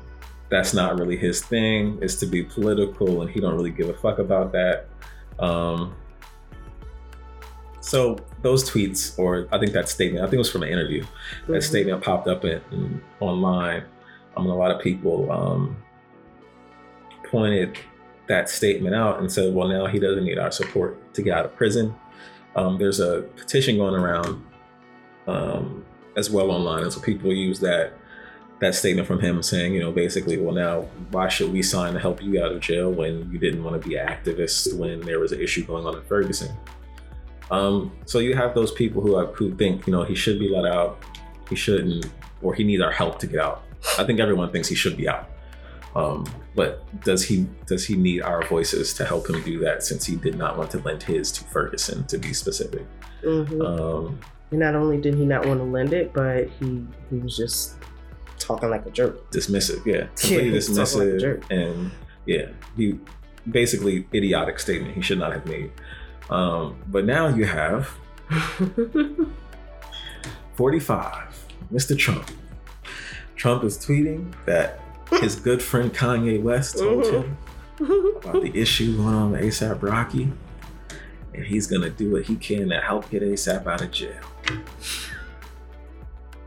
[0.50, 1.98] that's not really his thing.
[2.02, 4.86] Is to be political, and he don't really give a fuck about that.
[5.38, 5.94] Um,
[7.80, 11.04] so those tweets, or I think that statement, I think it was from an interview.
[11.48, 11.62] That Mhm.
[11.62, 13.82] statement popped up in, in- online.
[14.36, 15.76] Um, and a lot of people um,
[17.24, 17.78] pointed
[18.28, 21.44] that statement out and said, "Well, now he doesn't need our support to get out
[21.44, 21.94] of prison."
[22.54, 24.44] Um, there's a petition going around
[25.26, 25.84] um,
[26.16, 27.92] as well online, and so people use that
[28.60, 31.98] that statement from him saying, you know, basically, well, now why should we sign to
[31.98, 35.18] help you out of jail when you didn't want to be an activist when there
[35.18, 36.54] was an issue going on in Ferguson?
[37.50, 40.48] Um, so you have those people who are, who think, you know, he should be
[40.48, 41.02] let out,
[41.48, 42.06] he shouldn't,
[42.42, 43.64] or he needs our help to get out.
[43.98, 45.28] I think everyone thinks he should be out.
[45.96, 50.04] Um, but does he does he need our voices to help him do that since
[50.04, 52.86] he did not want to lend his to Ferguson to be specific?
[53.24, 53.64] Mhm.
[53.64, 54.20] Um,
[54.52, 57.74] And not only did he not want to lend it, but he he was just
[58.40, 59.30] talking like a jerk.
[59.30, 61.44] dismissive, yeah, completely like a dismissive, jerk.
[61.50, 61.90] and
[62.26, 62.98] yeah, he
[63.48, 65.70] basically idiotic statement he should not have made.
[66.28, 67.90] Um, but now you have
[70.54, 71.96] 45, Mr.
[71.98, 72.30] Trump.
[73.36, 74.80] Trump is tweeting that
[75.20, 77.36] his good friend Kanye West told him
[77.78, 80.30] about the issue going on with ASAP Rocky,
[81.34, 84.20] and he's gonna do what he can to help get ASAP out of jail.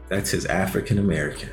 [0.10, 1.50] That's his African American.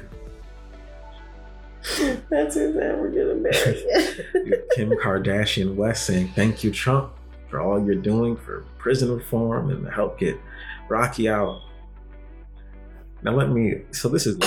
[2.31, 4.63] That's his African American.
[4.75, 7.13] Kim Kardashian West saying, Thank you, Trump,
[7.49, 10.39] for all you're doing for prison reform and to help get
[10.89, 11.63] Rocky out.
[13.23, 13.83] Now, let me.
[13.93, 14.39] So, this is.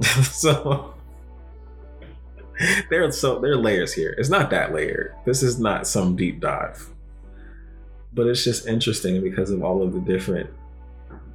[0.22, 0.94] so.
[2.90, 4.14] There are so there are layers here.
[4.18, 5.14] It's not that layered.
[5.24, 6.90] This is not some deep dive.
[8.12, 10.50] But it's just interesting because of all of the different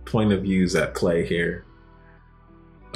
[0.06, 1.66] point of views at play here.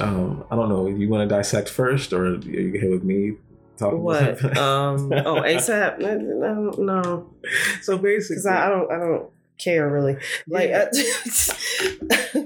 [0.00, 0.86] Um, I don't know.
[0.86, 3.36] You want to dissect first, or are you here with me?
[3.76, 4.40] Talking what?
[4.44, 5.12] about- Um.
[5.12, 5.98] Oh, ASAP.
[5.98, 7.30] No, no,
[7.82, 8.90] so basically, Because I, I don't.
[8.92, 10.16] I don't care really.
[10.48, 10.70] Like.
[10.70, 10.88] Yeah.
[10.92, 12.18] I,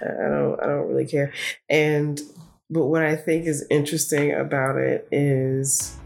[0.00, 0.60] I don't.
[0.62, 1.32] I don't really care.
[1.68, 2.20] And
[2.70, 5.96] but what I think is interesting about it is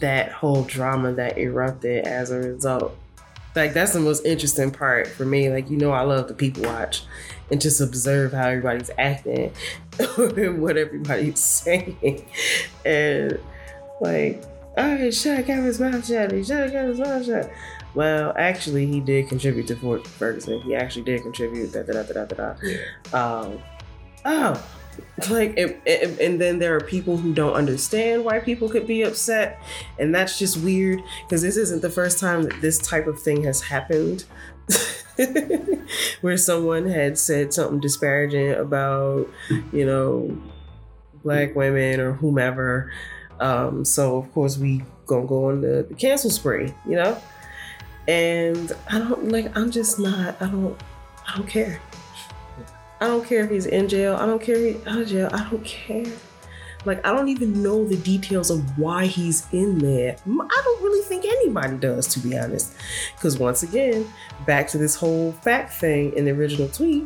[0.00, 2.94] that whole drama that erupted as a result
[3.56, 5.50] like that's the most interesting part for me.
[5.50, 7.02] Like you know, I love to people watch
[7.50, 9.52] and just observe how everybody's acting
[10.18, 12.26] and what everybody's saying,
[12.84, 13.38] and
[14.00, 14.42] like,
[14.76, 16.30] all right, shut Kevin's mouth shut.
[16.32, 17.50] He shut Kevin's mouth shut.
[17.94, 20.60] Well, actually, he did contribute to Fort Ferguson.
[20.60, 21.72] He actually did contribute.
[21.72, 22.54] Da da da da da
[23.12, 23.44] da.
[23.46, 23.58] Um,
[24.24, 24.68] oh,
[25.30, 29.02] like, it, it- and then there are people who don't understand why people could be
[29.02, 29.60] upset,
[29.98, 33.42] and that's just weird because this isn't the first time that this type of thing
[33.44, 34.24] has happened.
[36.20, 39.28] Where someone had said something disparaging about,
[39.72, 40.36] you know,
[41.22, 42.92] black women or whomever.
[43.40, 47.20] Um, so of course we gonna go on the, the cancel spree, you know?
[48.06, 50.80] And I don't like I'm just not I don't
[51.26, 51.80] I don't care.
[53.00, 54.16] I don't care if he's in jail.
[54.16, 55.30] I don't care if he's out of jail.
[55.32, 56.06] I don't care.
[56.84, 60.16] Like I don't even know the details of why he's in there.
[60.26, 62.72] I don't really think anybody does, to be honest.
[63.16, 64.06] Because once again,
[64.46, 67.04] back to this whole fact thing in the original tweet,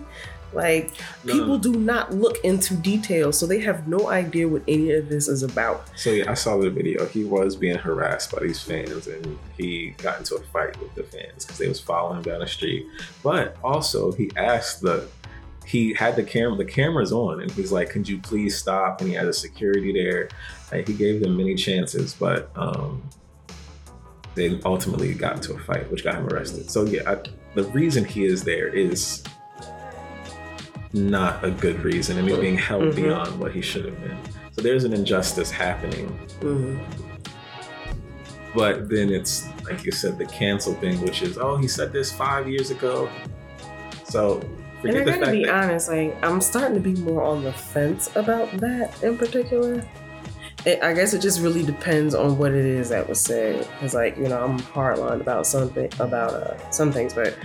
[0.52, 0.90] like
[1.24, 1.58] No, people no.
[1.58, 5.42] do not look into details, so they have no idea what any of this is
[5.42, 5.88] about.
[5.96, 7.06] So yeah, I saw the video.
[7.06, 11.04] He was being harassed by these fans, and he got into a fight with the
[11.04, 12.86] fans because they was following him down the street.
[13.22, 15.08] But also, he asked the
[15.64, 19.08] he had the camera the cameras on, and he's like, "Could you please stop?" And
[19.08, 20.28] he had a security there.
[20.70, 23.02] Like, he gave them many chances, but um,
[24.34, 26.70] they ultimately got into a fight, which got him arrested.
[26.70, 27.18] So yeah, I,
[27.54, 29.22] the reason he is there is
[30.94, 32.96] not a good reason, and he's being held Mhm.
[32.96, 34.16] beyond what he should have been.
[34.52, 36.78] So there's an injustice happening Mhm.
[38.54, 42.12] but then it's like you said, the cancel thing, which is, oh, he said this
[42.12, 43.08] five years ago.
[44.04, 44.42] So
[44.84, 48.14] And I gotta be that honest, like I'm starting to be more on the fence
[48.16, 49.84] about that in particular.
[50.64, 53.68] It, I guess it just really depends on what it is that was said.
[53.80, 57.36] Cause like you know I'm hardline about something about uh, some things, but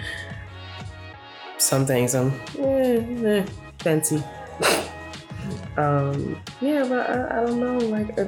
[1.58, 3.46] some things I'm eh, eh,
[3.80, 4.24] fancy.
[5.78, 7.78] um, yeah, but I, I don't know.
[7.78, 8.26] Like uh,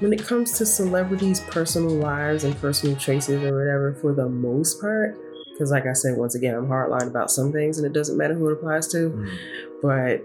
[0.00, 4.80] when it comes to celebrities' personal lives and personal choices or whatever, for the most
[4.80, 5.16] part,
[5.62, 8.34] because like I said, once again, I'm hardline about some things, and it doesn't matter
[8.34, 9.10] who it applies to.
[9.10, 9.38] Mm,
[9.80, 10.22] But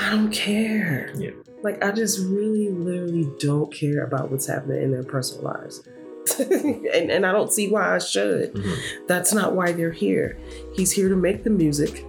[0.00, 1.12] I don't care.
[1.16, 1.30] Yeah.
[1.64, 5.82] Like I just really, literally don't care about what's happening in their personal lives.
[6.38, 8.52] and, and I don't see why I should.
[8.54, 8.76] mhm.
[9.08, 10.38] That's not why they're here.
[10.74, 12.04] He's here to make the music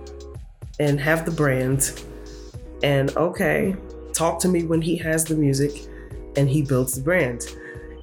[0.80, 2.04] and have the brand.
[2.84, 3.76] And okay,
[4.13, 5.71] talk to me when he has the music
[6.36, 7.47] and he builds the brand.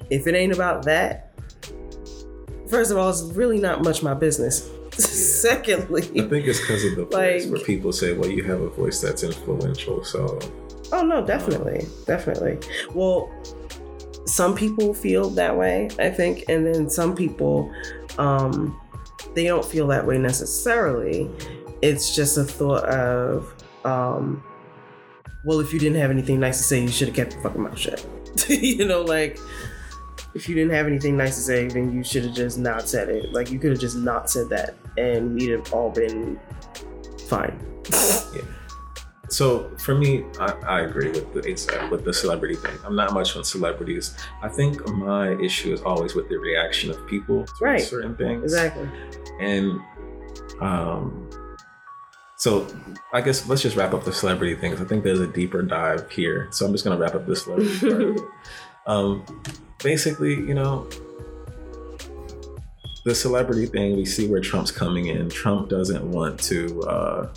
[0.09, 1.24] If it ain't about that,
[2.69, 4.69] first of all, it's really not much my business.
[4.97, 8.61] Secondly, I think it's because of the place Like- where people say, well, you have
[8.61, 10.03] a voice that's influential.
[10.03, 10.39] So
[10.91, 12.59] Oh no, definitely, definitely.
[12.93, 13.29] Well,
[14.25, 17.71] some people feel that way, I think, and then some people,
[18.17, 18.79] um,
[19.33, 21.29] they don't feel that way necessarily.
[21.81, 24.43] It's just a thought of, um,
[25.43, 27.61] well, if you didn't have anything nice to say, you should have kept your fucking
[27.61, 28.05] mouth shut.
[28.49, 29.39] you know, like
[30.35, 33.09] if you didn't have anything nice to say, then you should have just not said
[33.09, 33.31] it.
[33.33, 36.39] Like you could have just not said that, and we'd have all been
[37.27, 37.57] fine.
[38.35, 38.41] yeah.
[39.29, 42.77] So for me, I, I agree with the with the celebrity thing.
[42.85, 44.15] I'm not much on celebrities.
[44.43, 47.81] I think my issue is always with the reaction of people to Right.
[47.81, 48.43] certain things.
[48.43, 48.87] exactly.
[49.41, 49.79] And
[50.61, 51.27] um,
[52.37, 52.67] so
[53.13, 55.61] I guess let's just wrap up the celebrity thing 'cause I think there's a deeper
[55.63, 56.47] dive here.
[56.51, 58.01] So I'm just gonna wrap up this celebrity part.
[58.01, 58.21] of it.
[58.85, 59.25] Um,
[59.83, 60.87] basically, you know,
[63.03, 65.29] the celebrity thing, we see where Trump's coming in.
[65.29, 66.81] Trump doesn't want to.
[66.81, 67.33] Uh,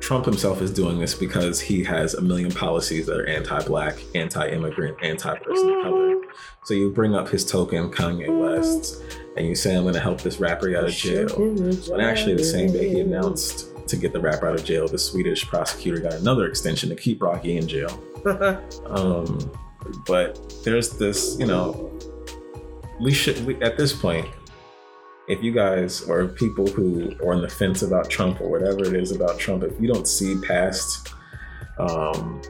[0.00, 4.96] Trump himself is doing this because he has a million policies that are anti-black, anti-immigrant,
[5.02, 6.14] anti-person of color.
[6.64, 9.02] So you bring up his token, Kanye West,
[9.36, 12.44] and you say, "I'm going to help this rapper out of jail." When actually, the
[12.44, 16.14] same day he announced to get the rapper out of jail, the Swedish prosecutor got
[16.14, 18.02] another extension to keep Rocky in jail.
[18.86, 19.52] Um,
[20.06, 21.92] but there's this, you know,
[23.00, 24.26] we should we, at this point,
[25.28, 28.94] if you guys or people who are on the fence about Trump or whatever it
[28.94, 31.12] is about Trump, if you don't see past
[31.78, 32.40] um,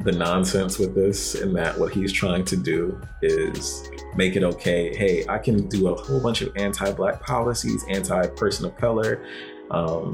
[0.00, 4.96] the nonsense with this and that what he's trying to do is make it okay.
[4.96, 9.26] Hey, I can do a whole bunch of anti-black policies, anti-person of color,
[9.70, 10.12] um,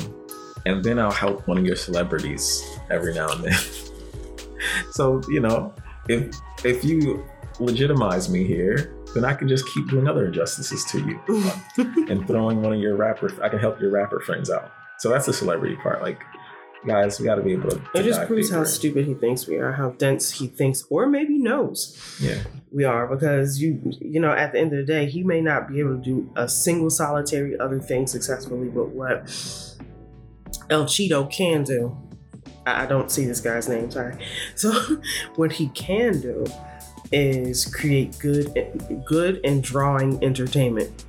[0.65, 3.59] and then I'll help one of your celebrities every now and then.
[4.91, 5.75] so you know,
[6.09, 7.25] if if you
[7.59, 12.63] legitimize me here, then I can just keep doing other injustices to you and throwing
[12.63, 13.33] one of your rapper.
[13.43, 14.71] I can help your rapper friends out.
[14.99, 16.03] So that's the celebrity part.
[16.03, 16.23] Like
[16.87, 17.83] guys, we got to be able to.
[17.95, 21.39] It just proves how stupid he thinks we are, how dense he thinks, or maybe
[21.39, 23.07] knows Yeah, we are.
[23.07, 25.97] Because you, you know, at the end of the day, he may not be able
[25.97, 29.29] to do a single solitary other thing successfully, but what
[30.71, 31.97] El Cheeto can do.
[32.67, 33.91] I don't see this guy's name.
[33.91, 34.15] Sorry.
[34.55, 34.73] So,
[35.37, 36.45] what he can do
[37.13, 38.53] is create good,
[39.05, 41.05] good and drawing entertainment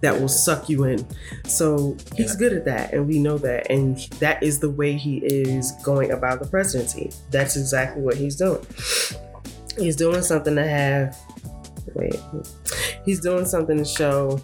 [0.00, 1.06] that will suck you in.
[1.44, 2.38] So he's Yeah.
[2.38, 6.10] good at that, and we know that, and that is the way he is going
[6.12, 7.10] about the presidency.
[7.30, 8.64] That's exactly what he's doing.
[9.78, 11.16] He's doing something to have.
[11.94, 12.14] Wait,
[13.04, 14.40] he's doing something to show.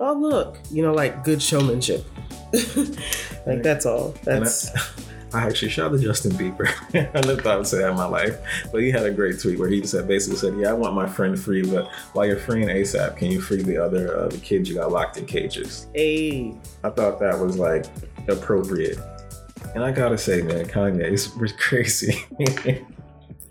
[0.00, 2.04] Oh look, you know, like good showmanship.
[3.46, 4.14] like that's all.
[4.24, 4.70] That's
[5.34, 6.68] I actually shout out to Justin Bieber.
[6.94, 8.38] I never thought I would say that in my life,
[8.70, 11.06] but he had a great tweet where he said, basically said, "Yeah, I want my
[11.08, 14.68] friend free, but while you're freeing ASAP, can you free the other uh, the kids
[14.68, 17.86] you got locked in cages?" Hey, I thought that was like
[18.28, 18.98] appropriate.
[19.74, 22.24] And I gotta say, man, Kanye is crazy.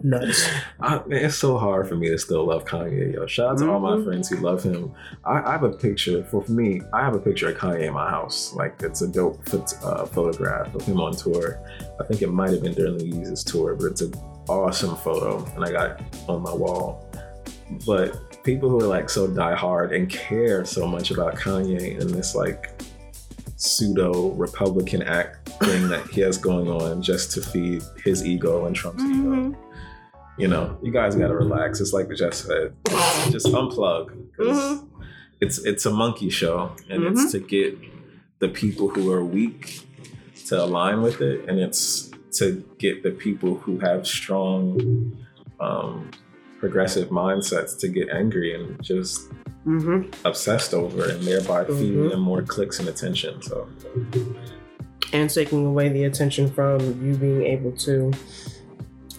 [0.03, 0.47] nuts.
[0.81, 3.13] I, man, it's so hard for me to still love Kanye.
[3.13, 4.03] Yo, shout out to all my Mhm.
[4.05, 4.91] friends who love him.
[5.25, 6.81] I, I have a picture for, me.
[6.93, 8.53] I have a picture of Kanye in my house.
[8.53, 9.39] Like it's a dope
[9.83, 11.59] uh, photograph of him on tour.
[11.99, 14.13] I think it might have been during the Yeezus tour, but it's an
[14.49, 17.09] awesome photo, and I got it on my wall.
[17.87, 22.35] But people who are like so diehard and care so much about Kanye and this
[22.35, 22.69] like
[23.55, 28.75] pseudo Republican act thing that he has going on just to feed his ego and
[28.75, 29.55] Trump's ego Mhm.
[30.37, 31.79] You know, you guys got to relax.
[31.79, 32.73] It's like Jess said,
[33.31, 34.11] just unplug.
[34.39, 34.87] Mhm.
[35.41, 37.77] It's it's a monkey show, and it's to get
[38.39, 39.81] the people who are weak
[40.47, 45.15] to align with it, and it's to get the people who have strong,
[45.59, 46.09] um,
[46.59, 49.29] progressive mindsets to get angry and just
[49.67, 50.11] Mhm.
[50.25, 52.09] obsessed over, and thereby feeding Mhm.
[52.11, 53.41] them more clicks and attention.
[53.41, 53.67] So
[55.11, 58.11] and taking away the attention from you being able to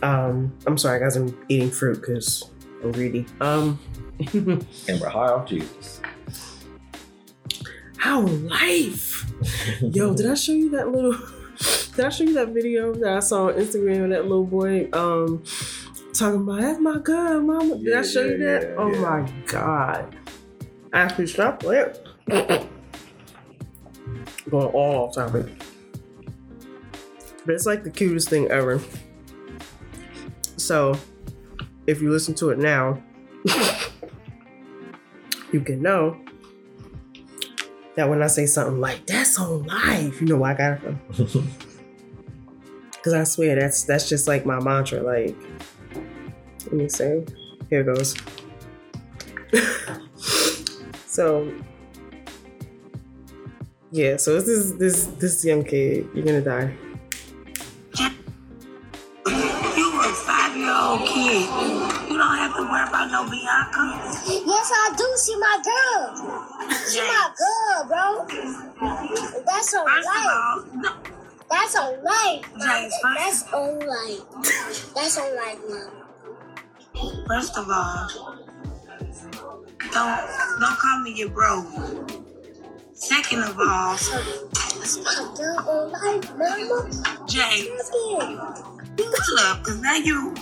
[0.04, 2.50] um i'm sorry guys i'm eating fruit because
[2.82, 3.26] i'm greedy.
[3.40, 3.78] Um
[4.32, 6.00] and we're high off Jesus.
[7.96, 9.24] how life!
[9.80, 11.12] Yo did i show you that little
[11.96, 14.88] did i show you that video that i saw on instagram of that little boy
[14.92, 15.42] um
[16.12, 17.76] talking about that's my gun mama.
[17.78, 18.62] Did i Yeah, show you that?
[18.62, 19.00] Yeah, oh yeah.
[19.00, 20.16] my god.
[20.92, 22.06] I actually stop it.
[24.48, 25.46] Going all off topic.
[27.44, 28.80] But it's like the cutest thing ever
[30.66, 30.98] so
[31.86, 33.02] if you listen to it now
[35.52, 36.16] you can know
[37.94, 40.80] that when I say something like that's on life, you know where I got it
[40.80, 41.50] from.
[43.02, 45.02] Cause I swear that's that's just like my mantra.
[45.02, 45.36] Like,
[46.64, 47.24] let me say,
[47.68, 48.16] Here goes.
[51.06, 51.52] so,
[53.90, 54.16] yeah.
[54.16, 56.08] So this is this this young kid.
[56.14, 56.74] You're gonna die.
[63.14, 63.84] No Bianca.
[64.26, 65.06] Yes, I do.
[65.24, 66.02] She my girl.
[66.90, 68.26] She my girl, bro.
[69.46, 70.34] That's on First of life.
[70.34, 70.90] all, no,
[71.48, 72.42] That's on life.
[72.60, 74.94] James, That's on life.
[74.94, 77.24] That's on life, mom.
[77.28, 78.08] first of all,
[79.92, 80.20] don't
[80.60, 81.62] don't call me your bro.
[82.94, 86.90] Second of all, That's my girl life, mama.
[87.28, 87.90] James,
[88.98, 90.34] you up, cause now you.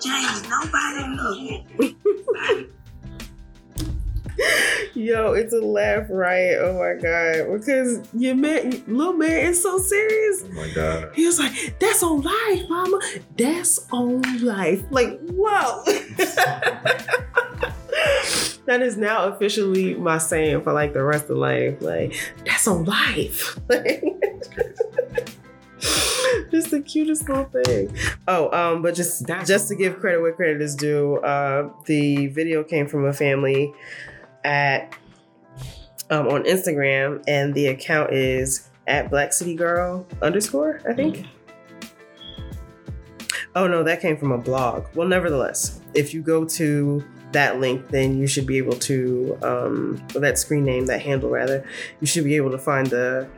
[0.00, 2.72] James, nobody looking.
[4.94, 6.54] Yo, it's a laugh, right?
[6.60, 10.44] Oh my god, because your man, little man, is so serious.
[10.44, 11.10] Oh my god.
[11.14, 13.00] He was like, "That's on life, mama.
[13.36, 15.82] That's on life." Like, whoa.
[18.66, 21.80] that is now officially my saying for like the rest of life.
[21.80, 22.14] Like,
[22.44, 23.58] that's on life.
[26.50, 27.96] just the cutest little thing.
[28.26, 32.64] Oh, um, but just just to give credit where credit is due, uh, the video
[32.64, 33.72] came from a family
[34.44, 34.94] at
[36.10, 40.80] um, on Instagram, and the account is at Black City Girl underscore.
[40.88, 41.26] I think.
[43.54, 44.86] Oh no, that came from a blog.
[44.94, 50.02] Well, nevertheless, if you go to that link, then you should be able to, um,
[50.14, 51.64] or that screen name, that handle rather,
[52.00, 53.28] you should be able to find the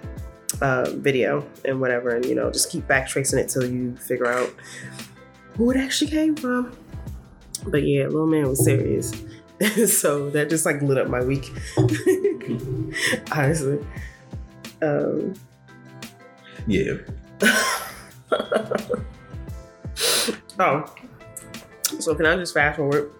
[0.60, 4.26] uh, video and whatever, and you know, just keep back tracing it till you figure
[4.26, 4.52] out
[5.56, 6.76] who it actually came from.
[7.66, 9.12] But yeah, little man was serious,
[10.00, 11.50] so that just like lit up my week.
[13.32, 13.78] Honestly,
[14.82, 15.34] um,
[16.66, 16.94] Yeah.
[20.58, 20.84] oh,
[21.98, 23.10] so can I just fast forward?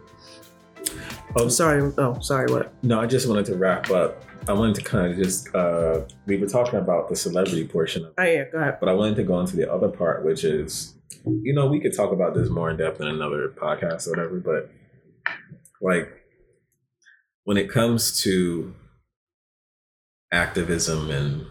[1.37, 1.93] Oh, sorry.
[1.97, 2.51] Oh, sorry.
[2.53, 2.73] What?
[2.83, 4.25] No, I just wanted to wrap up.
[4.51, 8.13] I wanted to kind of just uh we were talking about the celebrity portion of
[8.19, 8.45] Oh yeah.
[8.51, 8.79] Go ahead.
[8.81, 10.95] but I wanted to go into the other part, which is,
[11.25, 14.41] you know, we could talk about this more in depth in another podcast or whatever,
[14.41, 14.71] but
[15.81, 16.09] like
[17.45, 18.75] when it comes to
[20.33, 21.47] activism and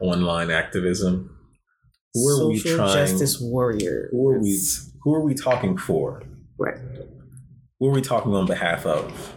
[0.00, 1.36] online activism,
[2.14, 2.94] who are we Social trying?
[2.94, 4.08] justice warrior.
[4.12, 4.58] Who are we?
[5.02, 6.22] Who are we talking for?
[6.58, 6.78] Right.
[7.78, 9.34] who are we talking on behalf of?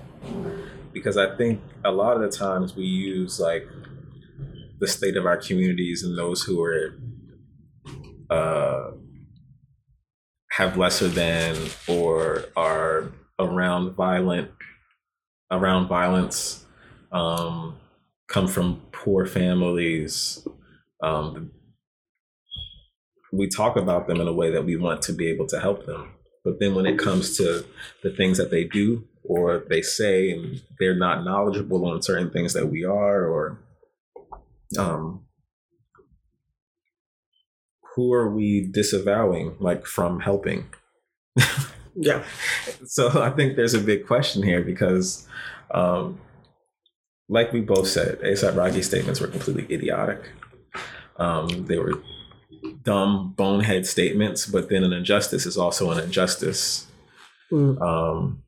[0.94, 3.68] Because I think a lot of the times we use like
[4.80, 6.96] the state of our communities and those who are
[8.30, 8.92] uh,
[10.52, 11.56] have lesser than
[11.88, 14.52] or are around violent
[15.52, 16.66] around violence,
[17.12, 17.78] um,
[18.28, 20.48] come from poor families.
[21.02, 21.52] Um,
[23.32, 25.86] we talk about them in a way that we want to be able to help
[25.86, 26.14] them.
[26.44, 27.66] But then when it comes to
[28.04, 32.52] the things that they do or they say and they're not knowledgeable on certain things
[32.54, 33.60] that we are or
[34.78, 35.22] um
[37.96, 40.66] who are we disavowing like from helping
[41.96, 42.24] Yeah.
[42.86, 45.28] so i think there's a big question here because
[45.72, 46.20] um
[47.28, 50.30] like we both said asap rocky statements were completely idiotic
[51.18, 52.02] um they were
[52.84, 56.86] dumb bonehead statements but then an injustice is also an injustice
[57.52, 57.82] Mm.
[57.82, 58.44] um,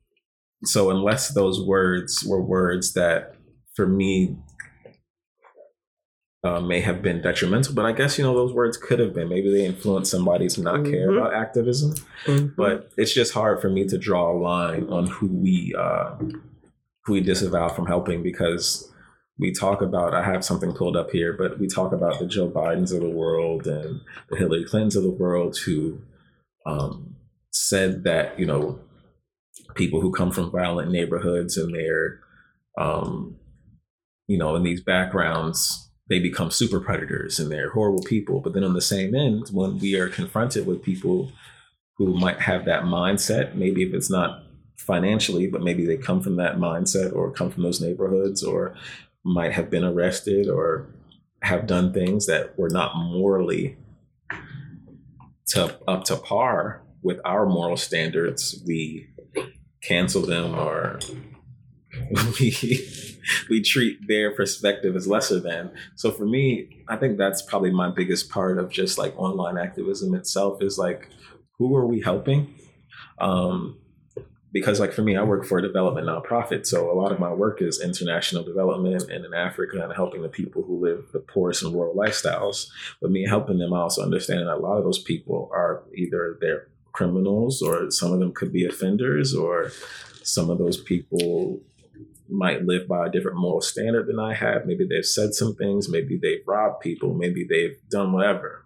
[0.64, 3.34] so unless those words were words that,
[3.74, 4.36] for me,
[6.44, 9.28] uh, may have been detrimental, but I guess you know those words could have been.
[9.28, 11.18] Maybe they influenced somebody to not care Mhm.
[11.18, 11.94] about activism.
[12.26, 12.56] Mhm.
[12.56, 16.16] But it's just hard for me to draw a line on who we uh,
[17.04, 18.92] who we disavow from helping because
[19.38, 20.14] we talk about.
[20.14, 23.08] I have something pulled up here, but we talk about the Joe Bidens of the
[23.08, 26.00] world and the Hillary Clintons of the world who
[26.66, 27.14] um,
[27.52, 28.80] said that you know
[29.74, 32.20] people who come from violent neighborhoods and they're
[32.78, 33.36] um,
[34.26, 38.40] you know in these backgrounds they become super predators and they're horrible people.
[38.40, 41.32] But then on the same end when we are confronted with people
[41.96, 44.44] who might have that mindset maybe if it's not
[44.76, 48.74] financially but maybe they come from that mindset or come from those neighborhoods or
[49.24, 50.88] might have been arrested or
[51.42, 53.76] have done things that were not morally
[55.46, 59.08] to up to par with our moral standards we
[59.82, 60.98] cancel them or
[62.40, 62.88] we
[63.50, 65.72] we treat their perspective as lesser than.
[65.96, 70.14] So for me, I think that's probably my biggest part of just like online activism
[70.14, 71.08] itself is like
[71.58, 72.54] who are we helping?
[73.18, 73.78] Um
[74.52, 77.32] because like for me, I work for a development nonprofit, so a lot of my
[77.32, 81.62] work is international development and in Africa and helping the people who live the poorest
[81.62, 82.68] and rural lifestyles.
[83.00, 86.36] But me helping them, I also understand that a lot of those people are either
[86.40, 89.70] they're criminals or some of them could be offenders or
[90.22, 91.60] some of those people
[92.28, 94.66] might live by a different moral standard than I have.
[94.66, 98.64] Maybe they've said some things, maybe they've robbed people, maybe they've done whatever.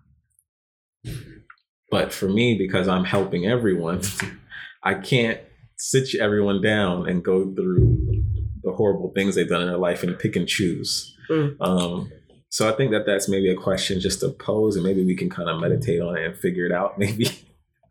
[1.90, 4.02] But for me, because I'm helping everyone,
[4.82, 5.40] I can't
[5.78, 8.24] sit everyone down and go through
[8.62, 11.16] the horrible things they've done in their life and pick and choose.
[11.30, 11.56] Mm.
[11.60, 12.10] Um,
[12.50, 15.28] so I think that that's maybe a question just to pose, and maybe we can
[15.28, 16.98] kind of meditate on it and figure it out.
[16.98, 17.28] Maybe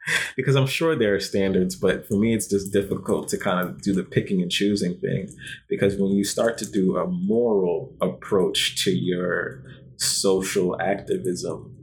[0.35, 3.81] because I'm sure there are standards, but for me, it's just difficult to kind of
[3.81, 5.29] do the picking and choosing thing.
[5.69, 9.63] Because when you start to do a moral approach to your
[9.97, 11.75] social activism,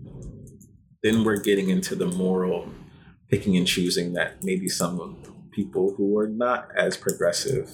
[1.02, 2.68] then we're getting into the moral
[3.28, 5.16] picking and choosing that maybe some
[5.52, 7.70] people who are not as progressive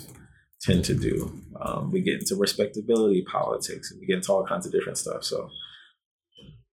[0.60, 1.40] tend to do.
[1.60, 5.24] Um, we get into respectability politics and we get into all kinds of different stuff.
[5.24, 5.50] So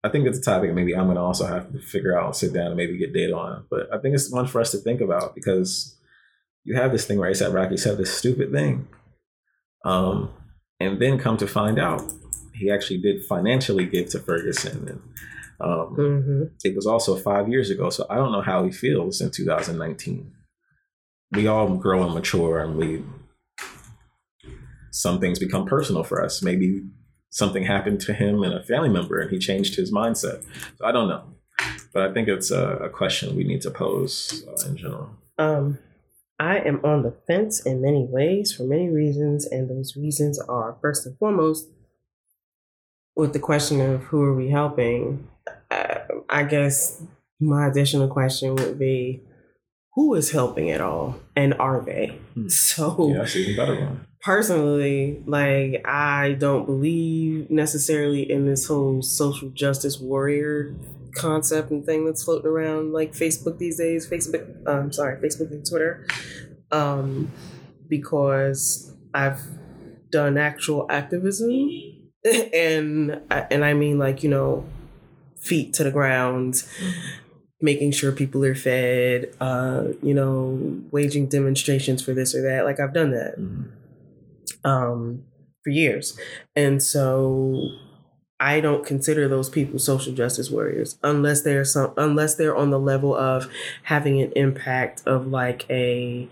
[0.03, 2.35] I think it's a topic maybe I'm going to also have to figure out and
[2.35, 3.65] sit down and maybe get data on.
[3.69, 5.95] But I think it's one for us to think about because
[6.65, 8.87] you have this thing where ASAP Rocky said this stupid thing.
[9.85, 10.31] Um,
[10.79, 12.01] and then come to find out,
[12.53, 14.87] he actually did financially give to Ferguson.
[14.89, 15.01] And
[15.61, 16.51] um, Mhm.
[16.65, 17.89] it was also five years ago.
[17.89, 20.31] So I don't know how he feels in 2019.
[21.31, 23.03] We all grow and mature and we,
[24.91, 26.41] some things become personal for us.
[26.43, 26.83] Maybe
[27.33, 30.43] something happened to him and a family member and he changed his mindset.
[30.77, 31.23] So I don't know.
[31.91, 35.09] But I think it's a, a question we need to pose uh, in general.
[35.39, 35.79] Um,
[36.39, 40.77] I am on the fence in many ways for many reasons, and those reasons are
[40.81, 41.69] first and foremost
[43.15, 45.27] with the question of who are we helping.
[45.71, 47.01] Uh, I guess
[47.39, 49.23] my additional question would be
[49.93, 52.19] who is helping at all, and are they?
[52.33, 52.47] Hmm.
[52.47, 54.07] So Yeah, that's even better one.
[54.23, 60.73] Personally, like I don't believe necessarily in this whole social justice warrior
[61.15, 64.09] concept and thing that's floating around like Facebook these days.
[64.09, 66.07] Facebook, um, sorry, Facebook and Twitter,
[66.71, 67.31] um,
[67.87, 69.41] because I've
[70.09, 71.49] done actual activism,
[72.53, 74.65] and and I mean like you know,
[75.37, 76.63] feet to the ground,
[77.61, 82.63] making sure people are fed, uh, you know, waging demonstrations for this or that.
[82.65, 83.82] Like I've done that Mhm.
[84.63, 85.23] Um,
[85.63, 86.17] for years.
[86.55, 87.55] And so
[88.39, 92.79] I don't consider those people social justice warriors unless they're some unless they're on the
[92.79, 93.49] level of
[93.83, 96.27] having an impact of like a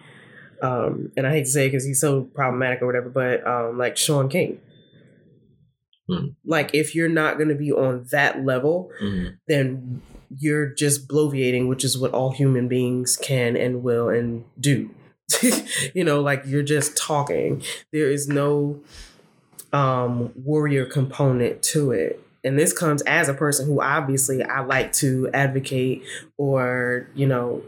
[0.61, 3.95] um, and I hate to say because he's so problematic or whatever, but um, like
[3.97, 4.59] Shaun King.
[6.09, 6.27] Hmm.
[6.45, 9.37] Like if you're not going to be on that level, Mhm.
[9.47, 10.01] then
[10.37, 14.89] you're just bloviating, which is what all human beings can and will and do.
[15.95, 17.63] you know, like you're just talking.
[17.91, 18.79] There is no
[19.73, 22.19] um warrior component to it.
[22.43, 26.03] And this comes as a person who obviously I like to advocate
[26.37, 27.63] or, you know,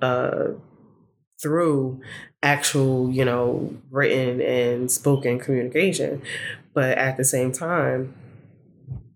[0.00, 0.48] uh
[1.42, 2.00] through
[2.42, 6.22] actual, you know, written and spoken communication.
[6.74, 8.14] But at the same time,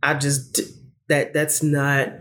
[0.03, 0.61] I just
[1.09, 2.13] that that's not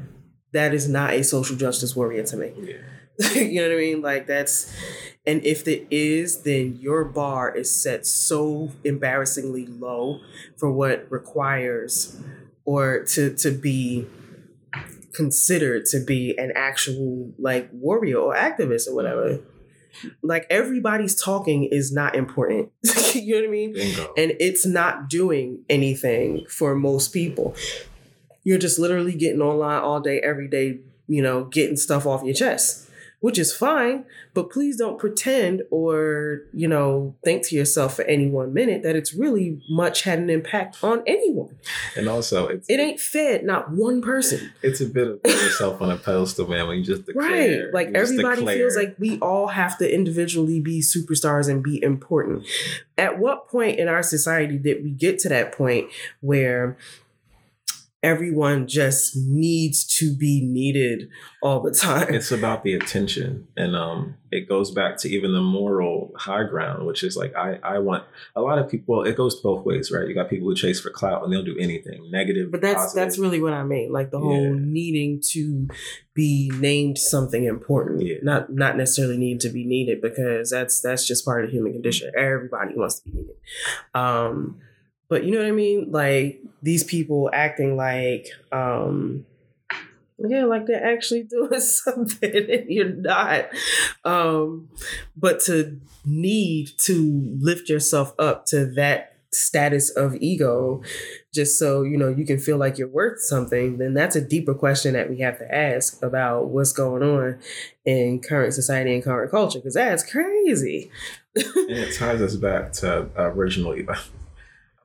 [0.53, 2.53] that is not a social justice warrior to me.
[2.61, 2.75] Yeah.
[3.35, 4.01] you know what I mean?
[4.01, 4.73] Like that's
[5.25, 10.19] and if it is, then your bar is set so embarrassingly low
[10.57, 12.19] for what requires
[12.65, 14.07] or to to be
[15.13, 19.39] considered to be an actual like warrior or activist or whatever.
[20.23, 22.71] Like everybody's talking is not important.
[23.13, 23.73] you know what I mean?
[23.73, 24.13] Bingo.
[24.17, 27.55] and it's not doing anything for most people.
[28.43, 32.33] You're just literally getting online all day, every day, you know, getting stuff off your
[32.33, 32.89] chest,
[33.23, 34.03] which is fine.
[34.33, 38.97] But please don't pretend or, you know, think to yourself for any one minute that
[38.97, 41.55] it's really much had an impact on anyone.
[41.95, 44.51] and also, it's It ain't fed not one person.
[44.61, 46.67] it's a bit of yourself on a pedestal, man.
[46.67, 47.29] When you just declare,
[47.63, 47.73] Right.
[47.73, 48.57] Like everybody declare.
[48.57, 52.45] feels like we all have to individually be superstars and be important.
[52.97, 55.87] At what point in our society did we get to that point
[56.19, 56.75] where
[58.03, 61.09] everyone just needs to be needed
[61.41, 62.13] all the time?
[62.13, 66.85] it's about the attention and um it goes back to even the moral high ground
[66.85, 68.03] which is like i i want
[68.35, 70.79] a lot of people well, it goes both ways right you got people who chase
[70.81, 72.95] for clout and they'll do anything negative But that's positive.
[73.03, 73.91] that's really what I mean.
[73.91, 74.59] Like the whole Yeah.
[74.59, 75.67] needing to
[76.13, 78.17] be named something important, Yeah.
[78.21, 81.71] not not necessarily needing to be needed because that's that's just part of the human
[81.73, 82.11] condition.
[82.17, 83.35] Everybody wants to be needed.
[83.93, 84.59] Um,
[85.13, 85.91] but you know what I mean?
[85.91, 89.27] Like these people acting like, um,
[90.17, 93.45] yeah, like they're actually doing something and you're not.
[94.03, 94.69] Um,
[95.15, 100.81] but to need to lift yourself up to that status of ego
[101.33, 104.53] just so you know you can feel like you're worth something then that's a deeper
[104.53, 107.39] question that we have to ask about what's going on
[107.83, 110.91] in current society and current culture because that's crazy
[111.35, 113.73] and it ties us back to original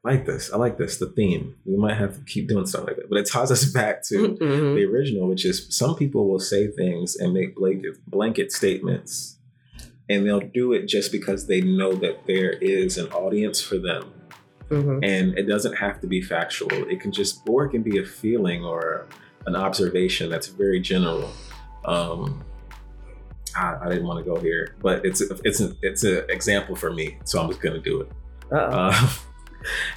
[0.04, 0.52] I like this.
[0.52, 0.98] I like this.
[0.98, 1.56] The theme.
[1.64, 4.28] We might have to keep doing stuff like that, but it ties us back to
[4.36, 4.74] Mhm.
[4.76, 9.38] the original, which is some people will say things and make blanket blanket statements,
[10.08, 14.04] and they'll do it just because they know that there is an audience for them,
[14.70, 15.00] Mhm.
[15.02, 16.70] and it doesn't have to be factual.
[16.88, 19.06] It can just, or it can be a feeling or
[19.46, 21.30] an observation that's very general.
[21.84, 22.44] Um,
[23.56, 26.92] I, I didn't want to go here, but it's it's a, it's an example for
[26.92, 28.08] me, so I'm just gonna do it.
[28.52, 28.92] Uh,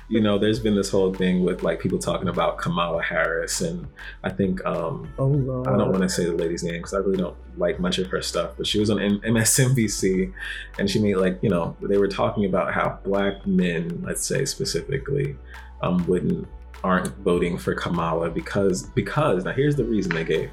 [0.10, 3.88] you know, there's been this whole thing with like people talking about Kamala Harris, and
[4.24, 6.98] I think um, oh lord I don't want to say the lady's name because I
[6.98, 8.52] really don't like much of her stuff.
[8.58, 10.34] But she was on M- MSNBC,
[10.80, 14.46] and she made like you know they were talking about how black men, let's say
[14.46, 15.36] specifically,
[15.82, 16.48] um, wouldn't
[16.84, 20.50] aren't voting for Kamala because because now here's the reason they gave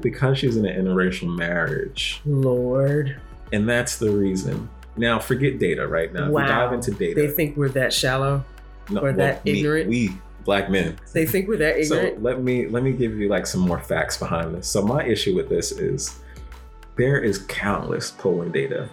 [0.00, 3.20] because she's in an interracial marriage, lord
[3.52, 4.68] and that's the reason.
[4.96, 6.26] Now forget data right now.
[6.26, 7.20] If we dive into data.
[7.20, 8.44] they think we're that shallow
[8.90, 9.88] No, We're that me- ignorant?
[9.88, 10.98] We black men.
[11.12, 12.16] they think we're that ignorant.
[12.16, 14.68] So let me let me give you like some more facts behind this.
[14.68, 16.18] So my issue with this is
[16.96, 18.88] there is countless polling data.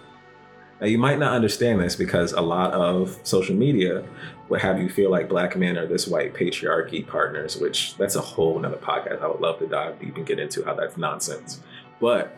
[0.80, 4.04] Now you might not understand this because a lot of social media
[4.50, 8.22] would have you feel like black men are this white patriarchy partners, which that's a
[8.22, 9.22] whole nother podcast.
[9.22, 11.62] I would love to dive deep and get into how that's nonsense.
[12.00, 12.36] But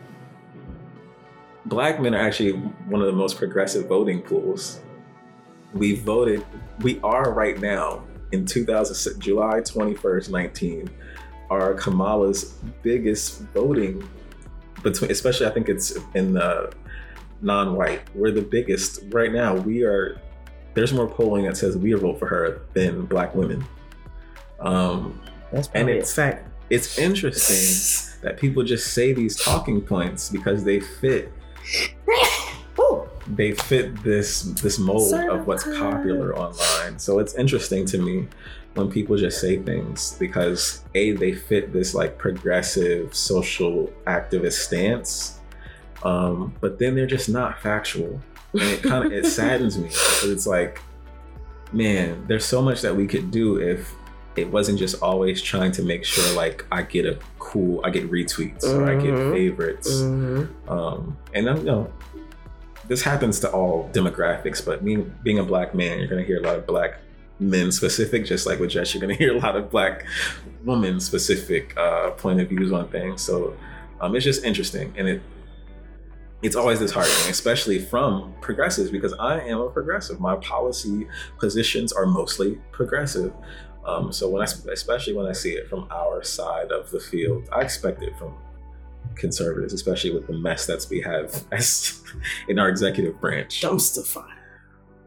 [1.66, 4.80] black men are actually one of the most progressive voting pools.
[5.74, 6.46] We voted,
[6.82, 10.90] we are right now in 2006, July 21st, 19,
[11.50, 14.08] are Kamala's biggest voting
[14.82, 16.74] between, especially I think it's in the
[17.42, 18.02] non-white.
[18.16, 19.56] We're the biggest right now.
[19.56, 20.20] We are.
[20.74, 23.64] There's more polling that says we vote for her than black women.
[24.60, 30.64] Um, that's and in fact it's interesting that people just say these talking points because
[30.64, 31.32] they fit.
[33.28, 37.00] they fit this this mold of what's popular online.
[37.00, 38.28] So it's interesting to me
[38.74, 45.40] when people just say things because a they fit this like progressive social activist stance,
[46.04, 48.20] um, but then they're just not factual,
[48.54, 50.82] and it kind of it saddens me because it's like,
[51.72, 53.94] man, there's so much that we could do if
[54.36, 58.10] it wasn't just always trying to make sure like I get a cool, I get
[58.10, 59.32] retweets or I get Mhm.
[59.34, 59.92] favorites.
[59.92, 60.48] Mhm.
[60.70, 61.88] Um, and I'm, you know,
[62.88, 66.42] this happens to all demographics, but me being a black man, you're gonna hear a
[66.42, 67.00] lot of black
[67.40, 70.06] men specific, just like with Jess, you're gonna hear a lot of black
[70.64, 73.22] women specific uh, point of views on things.
[73.22, 73.56] So
[74.02, 75.22] um, it's just interesting, and it
[76.42, 80.20] it's always disheartening, especially from progressives, because I am a progressive.
[80.20, 81.08] My policy
[81.40, 83.32] positions are mostly progressive.
[83.86, 87.50] Um, so when I, especially when I see it from our side of the field,
[87.52, 88.36] I expect it from
[89.16, 92.02] conservatives, especially with the mess that we have as
[92.48, 93.62] in our executive branch.
[93.62, 94.26] Dumpster fire.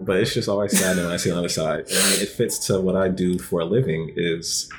[0.00, 1.86] But it's just always sad when I see on the other side.
[1.90, 4.70] I mean, it fits to what I do for a living is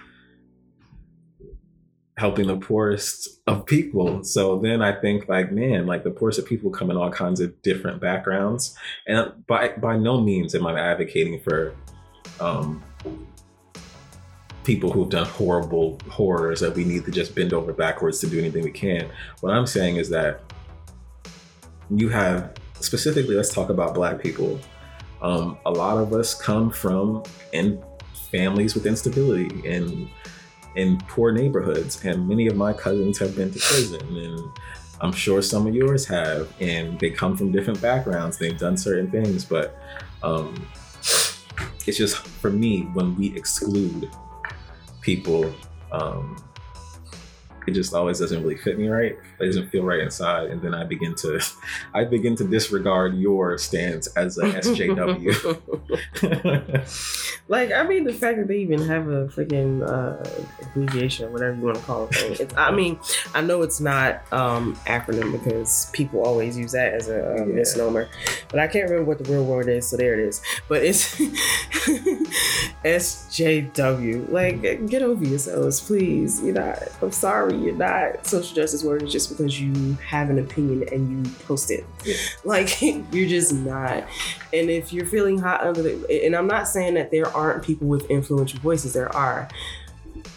[2.17, 4.23] helping the poorest of people.
[4.23, 7.39] So then I think like, man, like the poorest of people come in all kinds
[7.39, 8.75] of different backgrounds.
[9.07, 11.73] And by by no means am I advocating for
[12.39, 12.83] um
[14.67, 18.37] people who've done horrible horrors that we need to just bend over backwards to do
[18.37, 19.09] anything we can.
[19.39, 20.41] What I'm saying is that
[21.89, 24.59] you have specifically let's talk about black people
[25.21, 27.81] um, a lot of us come from in
[28.29, 30.09] families with instability and
[30.75, 34.39] in poor neighborhoods and many of my cousins have been to prison and
[34.99, 39.09] i'm sure some of yours have and they come from different backgrounds they've done certain
[39.09, 39.81] things but
[40.23, 40.53] um,
[41.87, 44.11] it's just for me when we exclude
[45.07, 45.55] people
[45.93, 46.35] um,
[47.67, 49.17] it just always doesn't really fit me right.
[49.39, 51.39] It doesn't feel right inside, and then I begin to,
[51.93, 55.59] I begin to disregard your stance as a SJW.
[57.47, 60.23] like, I mean, the fact that they even have a freaking uh,
[60.65, 62.39] abbreviation or whatever you want to call it.
[62.39, 62.99] It's, I mean,
[63.33, 67.55] I know it's not um, acronym because people always use that as a, um, Yeah.
[67.55, 68.07] misnomer,
[68.49, 70.41] but I can't remember what the real word is, so there it is.
[70.67, 71.15] But it's
[72.85, 74.31] SJW.
[74.31, 76.41] Like, get over yourselves, please.
[76.41, 76.73] You know.
[77.01, 81.31] I'm sorry, you're not social justice warriors just because you have an opinion and you
[81.45, 81.85] post it.
[82.05, 82.15] Yeah.
[82.43, 84.05] Like, you're just not.
[84.53, 87.87] And if you're feeling hot under the, and I'm not saying that there aren't people
[87.87, 89.47] with influential voices, there are.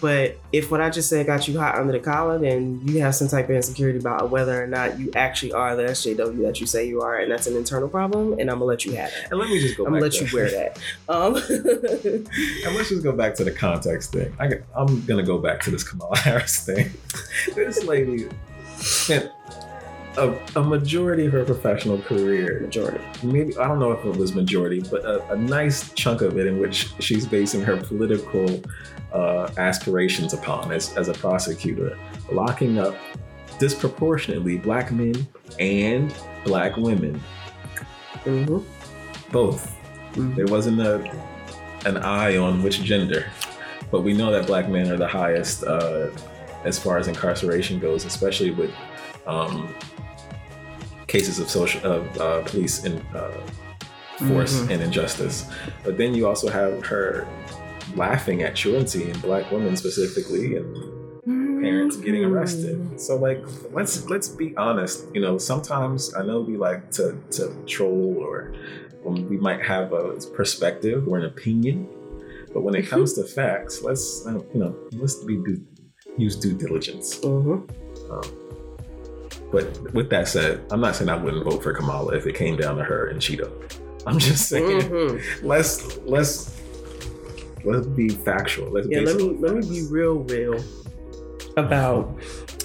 [0.01, 3.15] But if what I just said got you hot under the collar, then you have
[3.15, 6.67] some type of insecurity about whether or not you actually are the SJW that you
[6.67, 8.33] say you are, and that's an internal problem.
[8.39, 9.29] And I'm gonna let you have it.
[9.31, 9.85] and let me just go.
[9.85, 10.79] I'm gonna let to- you wear that.
[11.09, 11.35] Um,
[12.67, 14.33] And let's just go back to the context thing.
[14.39, 16.91] I, I'm gonna go back to this Kamala Harris thing.
[17.55, 18.29] this lady
[18.77, 19.31] spent
[20.21, 23.03] a, a majority of her professional career majority.
[23.23, 26.47] maybe I don't know if it was majority, but a, a nice chunk of it
[26.47, 28.61] in which she's basing her political
[29.13, 31.99] uh, aspirations upon as, as a prosecutor,
[32.31, 32.95] locking up
[33.59, 35.27] disproportionately black men
[35.59, 36.15] and
[36.45, 37.21] black women,
[38.25, 38.59] hmm
[39.33, 39.77] both.
[40.15, 40.35] Mhm.
[40.35, 40.97] There wasn't a
[41.87, 43.31] an eye on which gender,
[43.91, 46.11] but we know that black men are the highest uh,
[46.65, 48.71] as far as incarceration goes, especially with
[49.27, 49.75] um,
[51.15, 53.31] cases of social of uh, police and uh,
[54.29, 54.71] force Mhm.
[54.73, 55.37] and injustice.
[55.85, 57.27] But then you also have her
[58.05, 60.69] laughing at truancy and black women specifically, and
[61.67, 62.35] parents getting Mm-hmm.
[62.39, 62.77] arrested.
[63.07, 63.41] So like
[63.77, 64.97] let's let's be honest.
[65.15, 67.05] You know, sometimes I know we like to
[67.37, 67.43] to
[67.75, 68.37] troll or
[69.05, 70.05] when we might have a
[70.39, 71.77] perspective or an opinion,
[72.53, 74.05] but when it comes to facts, let's
[74.55, 75.61] you know let's be due,
[76.25, 77.07] use due diligence.
[77.21, 77.59] Mhm.
[79.53, 82.57] But with that said, I'm not saying I wouldn't vote for Kamala if it came
[82.57, 83.51] down to her and Cheeto.
[84.07, 85.23] I'm just saying Mhm.
[85.43, 86.57] let's let's
[87.65, 88.71] let's be factual.
[88.71, 90.63] Let's Yeah, let me let me be real, real
[91.57, 92.17] about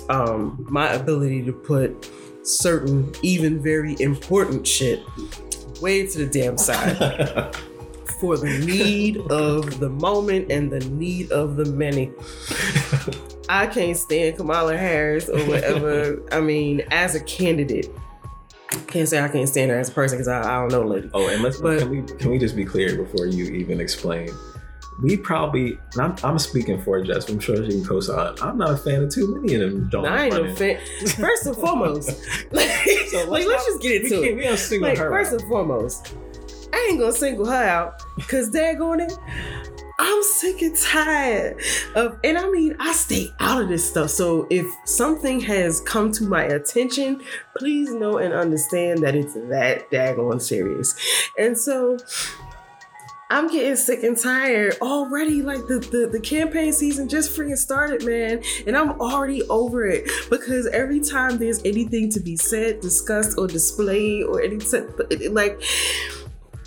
[0.09, 2.09] um, my ability to put
[2.43, 5.01] certain, even very important shit
[5.81, 6.95] way to the damn side
[8.21, 12.11] for the need of the moment and the need of the many.
[13.49, 16.21] I can't stand Kamala Harris or whatever.
[16.31, 17.89] I mean, as a candidate,
[18.87, 21.09] can't say I can't stand her as a person because I, I don't know, lady.
[21.13, 24.29] Oh, and let's But- can we can we just be clear before you even explain?
[25.03, 27.27] We probably I'm, I'm speaking for Jess.
[27.29, 28.35] I'm sure she can co-sign.
[28.41, 29.89] I'm not a fan of too many of them.
[29.89, 30.79] Don't I ain't no fan.
[31.17, 32.09] First and foremost,
[32.51, 32.69] like,
[33.09, 34.35] So like, let's just get we into can't, it.
[34.37, 35.41] we don't single Like her first out.
[35.41, 36.15] and foremost,
[36.73, 41.61] I ain't gonna single her out because daggone it, I I'm sick and tired
[41.95, 44.09] of, and I mean, I stay out of this stuff.
[44.09, 47.21] So if something has come to my attention,
[47.57, 50.95] please know and understand that it's that daggone serious.
[51.37, 51.97] And so
[53.29, 55.41] I'm getting sick and tired already.
[55.41, 58.43] Like the, the, the campaign season just freaking started, man.
[58.67, 63.47] And I'm already over it because every time there's anything to be said, discussed, or
[63.47, 64.89] displayed, or anything,
[65.31, 65.61] like,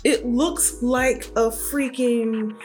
[0.03, 2.55] it looks like a freaking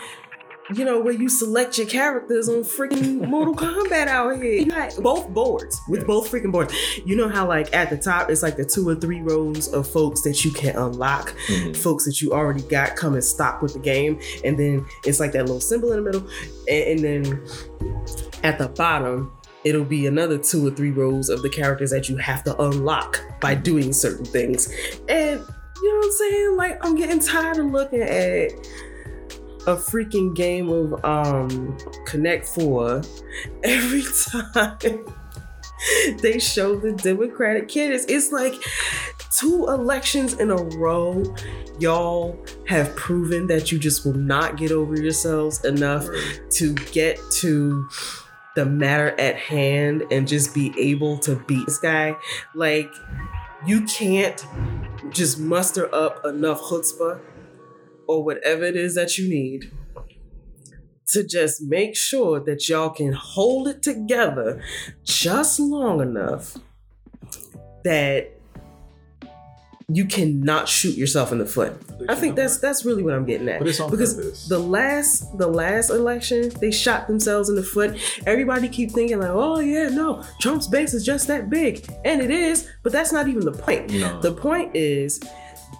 [0.74, 4.52] you know, where you select your characters on freaking Mortal Kombat out here.
[4.52, 6.74] You got both boards with both freaking boards.
[7.04, 9.86] You know how like at the top it's like the two or three rows of
[9.86, 11.76] folks that you can unlock, Mhm.
[11.76, 15.32] folks that you already got come and stock with the game, and then it's like
[15.32, 16.26] that little symbol in the middle,
[16.68, 17.46] and, and then
[18.42, 19.32] at the bottom.
[19.64, 23.22] It'll be another two or three rows of the characters that you have to unlock
[23.40, 24.68] by doing certain things.
[25.08, 26.56] And you know what I'm saying?
[26.58, 28.50] Like, I'm getting tired of looking at
[29.66, 33.02] a freaking game of um Connect Four
[33.62, 35.04] every time
[36.22, 38.06] they show the Democratic candidates.
[38.08, 38.54] It's like
[39.36, 41.22] two elections in a row.
[41.78, 42.38] Y'all
[42.68, 46.06] have proven that you just will not get over yourselves enough
[46.50, 47.88] to get to
[48.54, 52.16] the matter at hand and just be able to beat this guy.
[52.54, 52.90] Like,
[53.66, 54.46] you can't
[55.10, 57.20] just muster up enough chutzpah
[58.08, 59.70] or whatever it is that you need
[61.08, 64.62] to just make sure that y'all can hold it together
[65.04, 66.56] just long enough
[67.84, 68.30] that
[69.88, 71.74] you cannot shoot yourself in the foot.
[72.08, 74.48] I think that's that's really what I'm getting at But it's on because purpose.
[74.48, 77.94] the last the last election they shot themselves in the foot
[78.26, 82.30] everybody keep thinking like oh yeah no trump's base is just that big and it
[82.30, 84.20] is but that's not even the point No.
[84.20, 85.20] the point is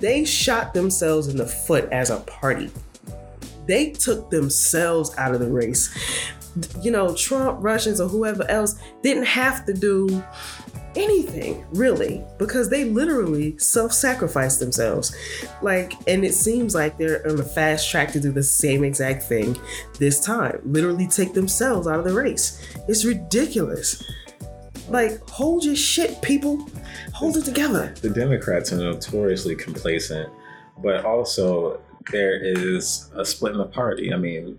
[0.01, 2.71] they shot themselves in the foot as a party.
[3.67, 5.95] They took themselves out of the race.
[6.83, 10.23] You know trump russians or whoever else didn't have to do
[10.95, 15.17] anything really because they literally self-sacrificed themselves.
[15.63, 19.25] Like and it seems like they're on a fast track to do the same exact
[19.25, 19.59] thing
[19.99, 20.61] this time.
[20.65, 22.65] Literally take themselves out of the race.
[22.87, 24.03] It's ridiculous
[24.89, 26.69] like hold your shit people
[27.13, 30.29] hold it together the Democrats are notoriously complacent,
[30.83, 31.81] but also
[32.11, 34.13] there is a split in the party.
[34.13, 34.59] I mean,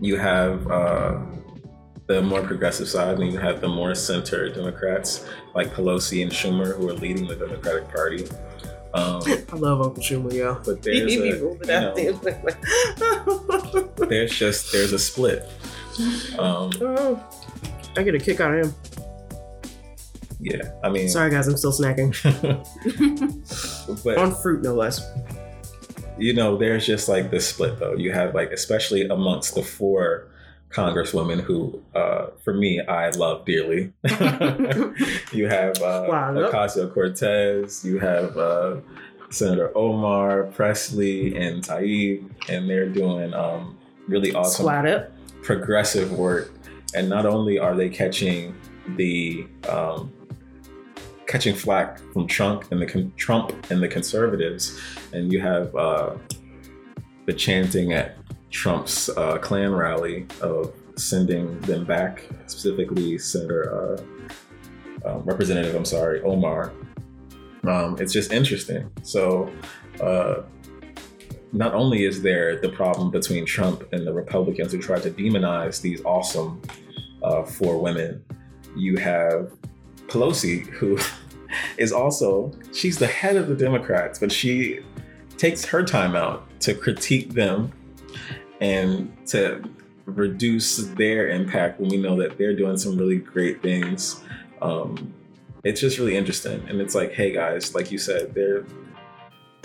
[0.00, 1.18] you have uh,
[2.06, 6.76] the more progressive side, and you have the more center Democrats like Pelosi and Schumer,
[6.76, 8.26] who are leading the Democratic Party.
[8.94, 11.94] Um, i love uncle schumer yo but there's he a, you know,
[14.08, 15.42] there's just there's a split.
[16.38, 17.22] Um, Oh,
[17.96, 18.74] I get a kick out of him.
[20.38, 22.12] Yeah, I mean, Sorry, guys, I'm still snacking
[24.04, 25.00] but on fruit, no less.
[26.18, 27.94] you know, there's just like this split though.
[27.94, 30.28] You have like, especially amongst the four
[30.70, 33.92] congresswomen who, uh, for me, I love dearly.
[35.32, 36.52] you have uh, Wow, nope.
[36.52, 37.84] Ocasio Cortez.
[37.84, 38.76] You have uh,
[39.30, 45.10] Senator Omar Presley and Tlaib, and they're doing um, really awesome up.
[45.42, 46.52] progressive work.
[46.94, 48.54] And not only are they catching
[48.96, 50.12] the um,
[51.26, 54.80] catching flack from Trump and the Trump and the conservatives,
[55.12, 56.16] and you have uh,
[57.26, 58.16] the chanting at
[58.50, 64.00] Trump's uh, Klan rally of sending them back, specifically Senator
[65.04, 66.72] uh, um, Representative, I'm sorry, Omar.
[67.64, 68.90] Um, it's just interesting.
[69.02, 69.50] So.
[70.00, 70.42] Uh,
[71.52, 75.80] not only is there the problem between Trump and the Republicans who try to demonize
[75.80, 76.60] these awesome
[77.22, 78.22] uh, four women,
[78.76, 79.52] you have
[80.08, 80.98] Pelosi, who
[81.78, 84.80] is also, she's the head of the Democrats, but she
[85.36, 87.72] takes her time out to critique them
[88.60, 89.62] and to
[90.06, 94.22] reduce their impact when we know that they're doing some really great things.
[94.62, 95.12] Um,
[95.64, 96.64] it's just really interesting.
[96.68, 98.64] And it's like, hey guys, like you said, they're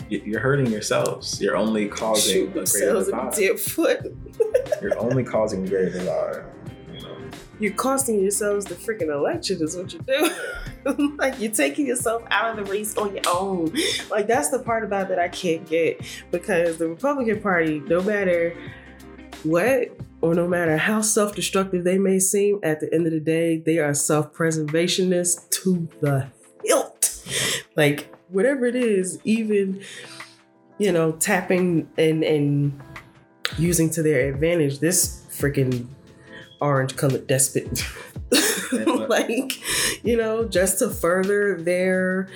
[0.08, 1.40] you're hurting yourselves.
[1.40, 3.60] You're only causing Shoot a greater themselves in the divide.
[3.60, 4.16] foot.
[4.82, 6.44] You're only causing greater divide.
[7.62, 11.14] You're costing yourselves the freaking election, is what you do.
[11.16, 13.72] like you're taking yourself out of the race on your own.
[14.10, 16.00] Like that's the part about that I can't get
[16.32, 18.56] because the Republican Party, no matter
[19.44, 23.58] what or no matter how self-destructive they may seem, at the end of the day,
[23.58, 26.26] they are self-preservationists to the
[26.64, 27.24] hilt.
[27.76, 29.84] Like whatever it is, even
[30.78, 32.82] you know, tapping and and
[33.56, 35.86] using to their advantage this freaking
[36.62, 37.84] orange colored despot.
[39.08, 39.60] like,
[40.04, 42.28] you know, just to further their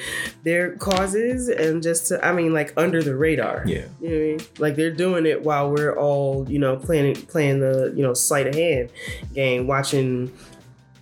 [0.43, 3.63] their causes and just to I mean like under the radar.
[3.67, 3.87] Yeah.
[4.01, 4.41] You know what I mean?
[4.59, 8.47] Like they're doing it while we're all, you know, playing playing the, you know, sleight
[8.47, 8.91] of hand
[9.35, 10.33] game, watching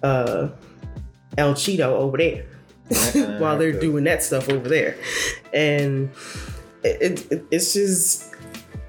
[0.02, 0.50] uh
[1.36, 2.44] El Cheeto over there
[3.40, 4.96] while they're doing that stuff over there.
[5.52, 6.10] And
[6.84, 8.32] it, it, it's just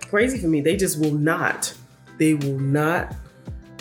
[0.09, 0.61] crazy for me.
[0.61, 1.73] They just will not,
[2.17, 3.15] they will not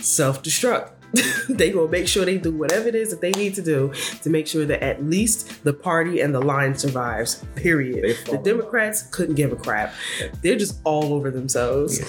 [0.05, 0.91] self destruct.
[1.49, 3.93] they will make sure they do whatever it is that they need to do
[4.23, 7.45] to make sure that at least the party and the line survives.
[7.55, 8.17] Period.
[8.27, 9.95] The Democrats couldn't give a crap.
[10.43, 12.01] They're just all over themselves.
[12.01, 12.07] Yeah.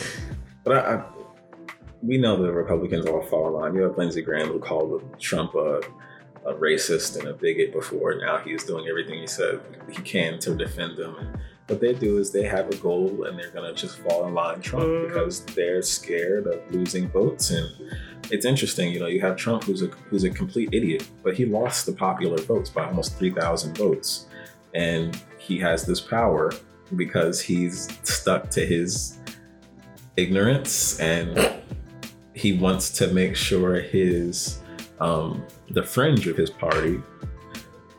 [0.63, 1.03] But I, I,
[2.01, 3.75] we know the Republicans all fall in line.
[3.75, 5.81] You have Lindsey Graham who called Trump a,
[6.45, 8.15] a racist and a bigot before.
[8.15, 11.15] Now he's doing everything he said he can to defend them.
[11.17, 11.37] And
[11.67, 14.61] what they do is they have a goal and they're gonna just fall in line
[14.61, 15.07] Trump Mhm.
[15.07, 17.49] because they're scared of losing votes.
[17.51, 17.67] And
[18.31, 21.45] it's interesting, you know, you have Trump who's a who's a complete idiot, but he
[21.45, 24.27] lost the popular votes by almost three thousand votes,
[24.75, 26.51] and he has this power
[26.95, 29.17] because he's stuck to his
[30.17, 31.51] ignorance and
[32.33, 34.59] he wants to make sure his
[34.99, 37.01] um, the fringe of his party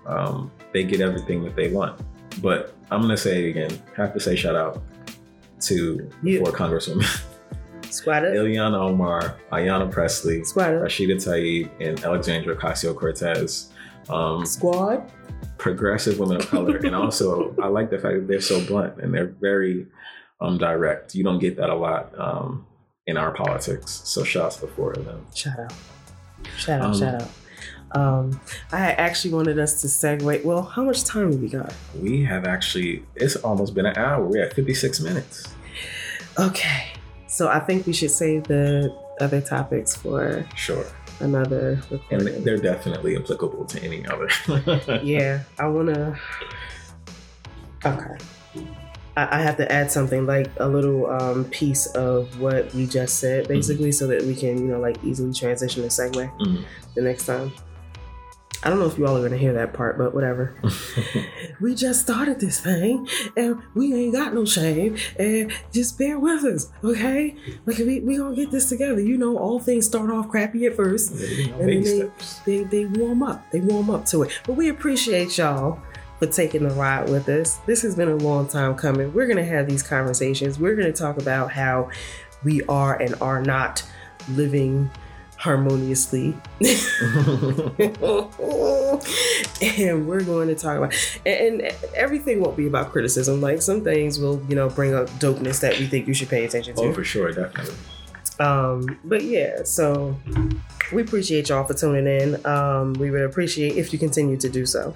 [0.07, 2.01] um, they get everything that they want
[2.41, 4.82] but i'm going to say it again have to say shout out
[5.61, 5.99] to
[6.39, 7.05] four congresswomen
[7.91, 8.34] Squad up.
[8.34, 10.82] ilhan omar ayanna presley Squad up.
[10.82, 13.70] rashida tlaib and alexandra ocasio-cortez
[14.11, 15.11] um, Squad.
[15.59, 19.12] progressive women of color and also i like the fact that they're so blunt and
[19.14, 19.87] they're very
[20.41, 22.66] um, direct you don't get that a lot um,
[23.07, 25.72] in our politics so shouts to the four of them Shout out.
[26.59, 27.28] Shout out, Um, shout out.
[27.97, 28.41] Um,
[28.73, 30.45] I actually wanted us to segue.
[30.45, 31.73] Well, how much time have we got?
[32.01, 35.37] we have actually it's almost been an hour we're at 56 minutes
[36.39, 36.93] Okay.
[37.27, 40.85] So I think we should save the other topics for sure
[41.21, 42.29] another recording.
[42.35, 44.29] and they're definitely applicable to any other
[45.03, 46.19] yeah, I wanna.
[47.85, 48.17] Okay.
[49.19, 53.49] I have to add something like a little um, piece of what we just said,
[53.49, 56.65] basically, so that we can, you know, like easily transition and segue Mhm.
[56.95, 57.51] the next time.
[58.63, 60.55] I don't know if you all are gonna hear that part, but whatever.
[61.61, 66.45] we just started this thing and we ain't got no shame and just bear with
[66.45, 67.37] us okay?
[67.67, 69.01] Like we, we gonna get this together.
[69.01, 72.39] You know all things start off crappy at first know, And then steps.
[72.41, 73.51] they, they warm up.
[73.51, 74.41] They warm up to it.
[74.47, 75.81] But we appreciate y'all
[76.19, 77.57] for taking the ride with us.
[77.67, 79.13] This has been a long time coming.
[79.13, 80.59] We're gonna have these conversations.
[80.59, 81.91] We're gonna talk about how
[82.43, 83.83] we are and are not
[84.31, 84.91] living
[85.47, 86.35] harmoniously.
[89.63, 90.95] And we're going to talk about
[91.25, 93.41] and, and everything won't be about criticism.
[93.41, 96.45] Like some things will you know bring up dopeness that we think you should pay
[96.45, 96.83] attention to.
[96.83, 97.75] Oh for sure definitely.
[98.39, 100.17] Um but yeah so
[100.93, 102.45] we appreciate y'all for tuning in.
[102.47, 104.93] Um we would appreciate if you continue to do so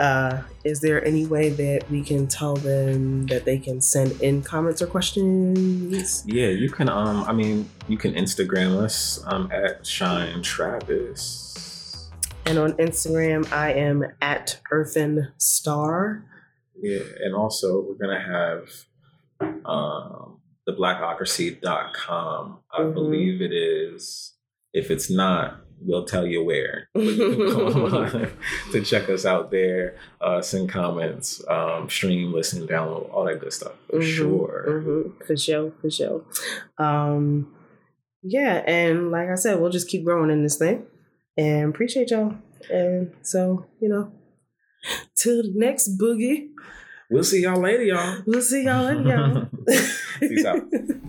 [0.00, 4.42] uh is there any way that we can tell them that they can send in
[4.42, 9.86] comments or questions yeah you can um i mean you can instagram us um at
[9.86, 12.08] shine travis
[12.46, 16.24] and on instagram i am at earthen star
[16.80, 18.68] Yeah, and also we're gonna have
[19.64, 22.58] um, the blackocracy.com.
[22.72, 22.94] I Mhm.
[22.94, 24.32] believe it is.
[24.72, 26.88] If it's not, we'll tell you where.
[26.94, 28.30] But you can go online
[28.72, 33.52] to check us out there, uh, send comments, um, stream, listen, download, all that good
[33.52, 33.72] stuff.
[33.90, 34.64] For Mhm, sure.
[34.68, 36.24] mhm, for sure, for sure.
[36.78, 37.54] Um,
[38.22, 40.86] yeah, and like I said, we'll just keep growing in this thing,
[41.36, 42.36] and appreciate y'all.
[42.70, 44.12] And so, you know,
[45.16, 46.48] till the next boogie,
[47.10, 48.22] We'll see y'all later, y'all.
[48.26, 49.48] we'll see y'all later, y'all.
[50.20, 50.62] Peace out.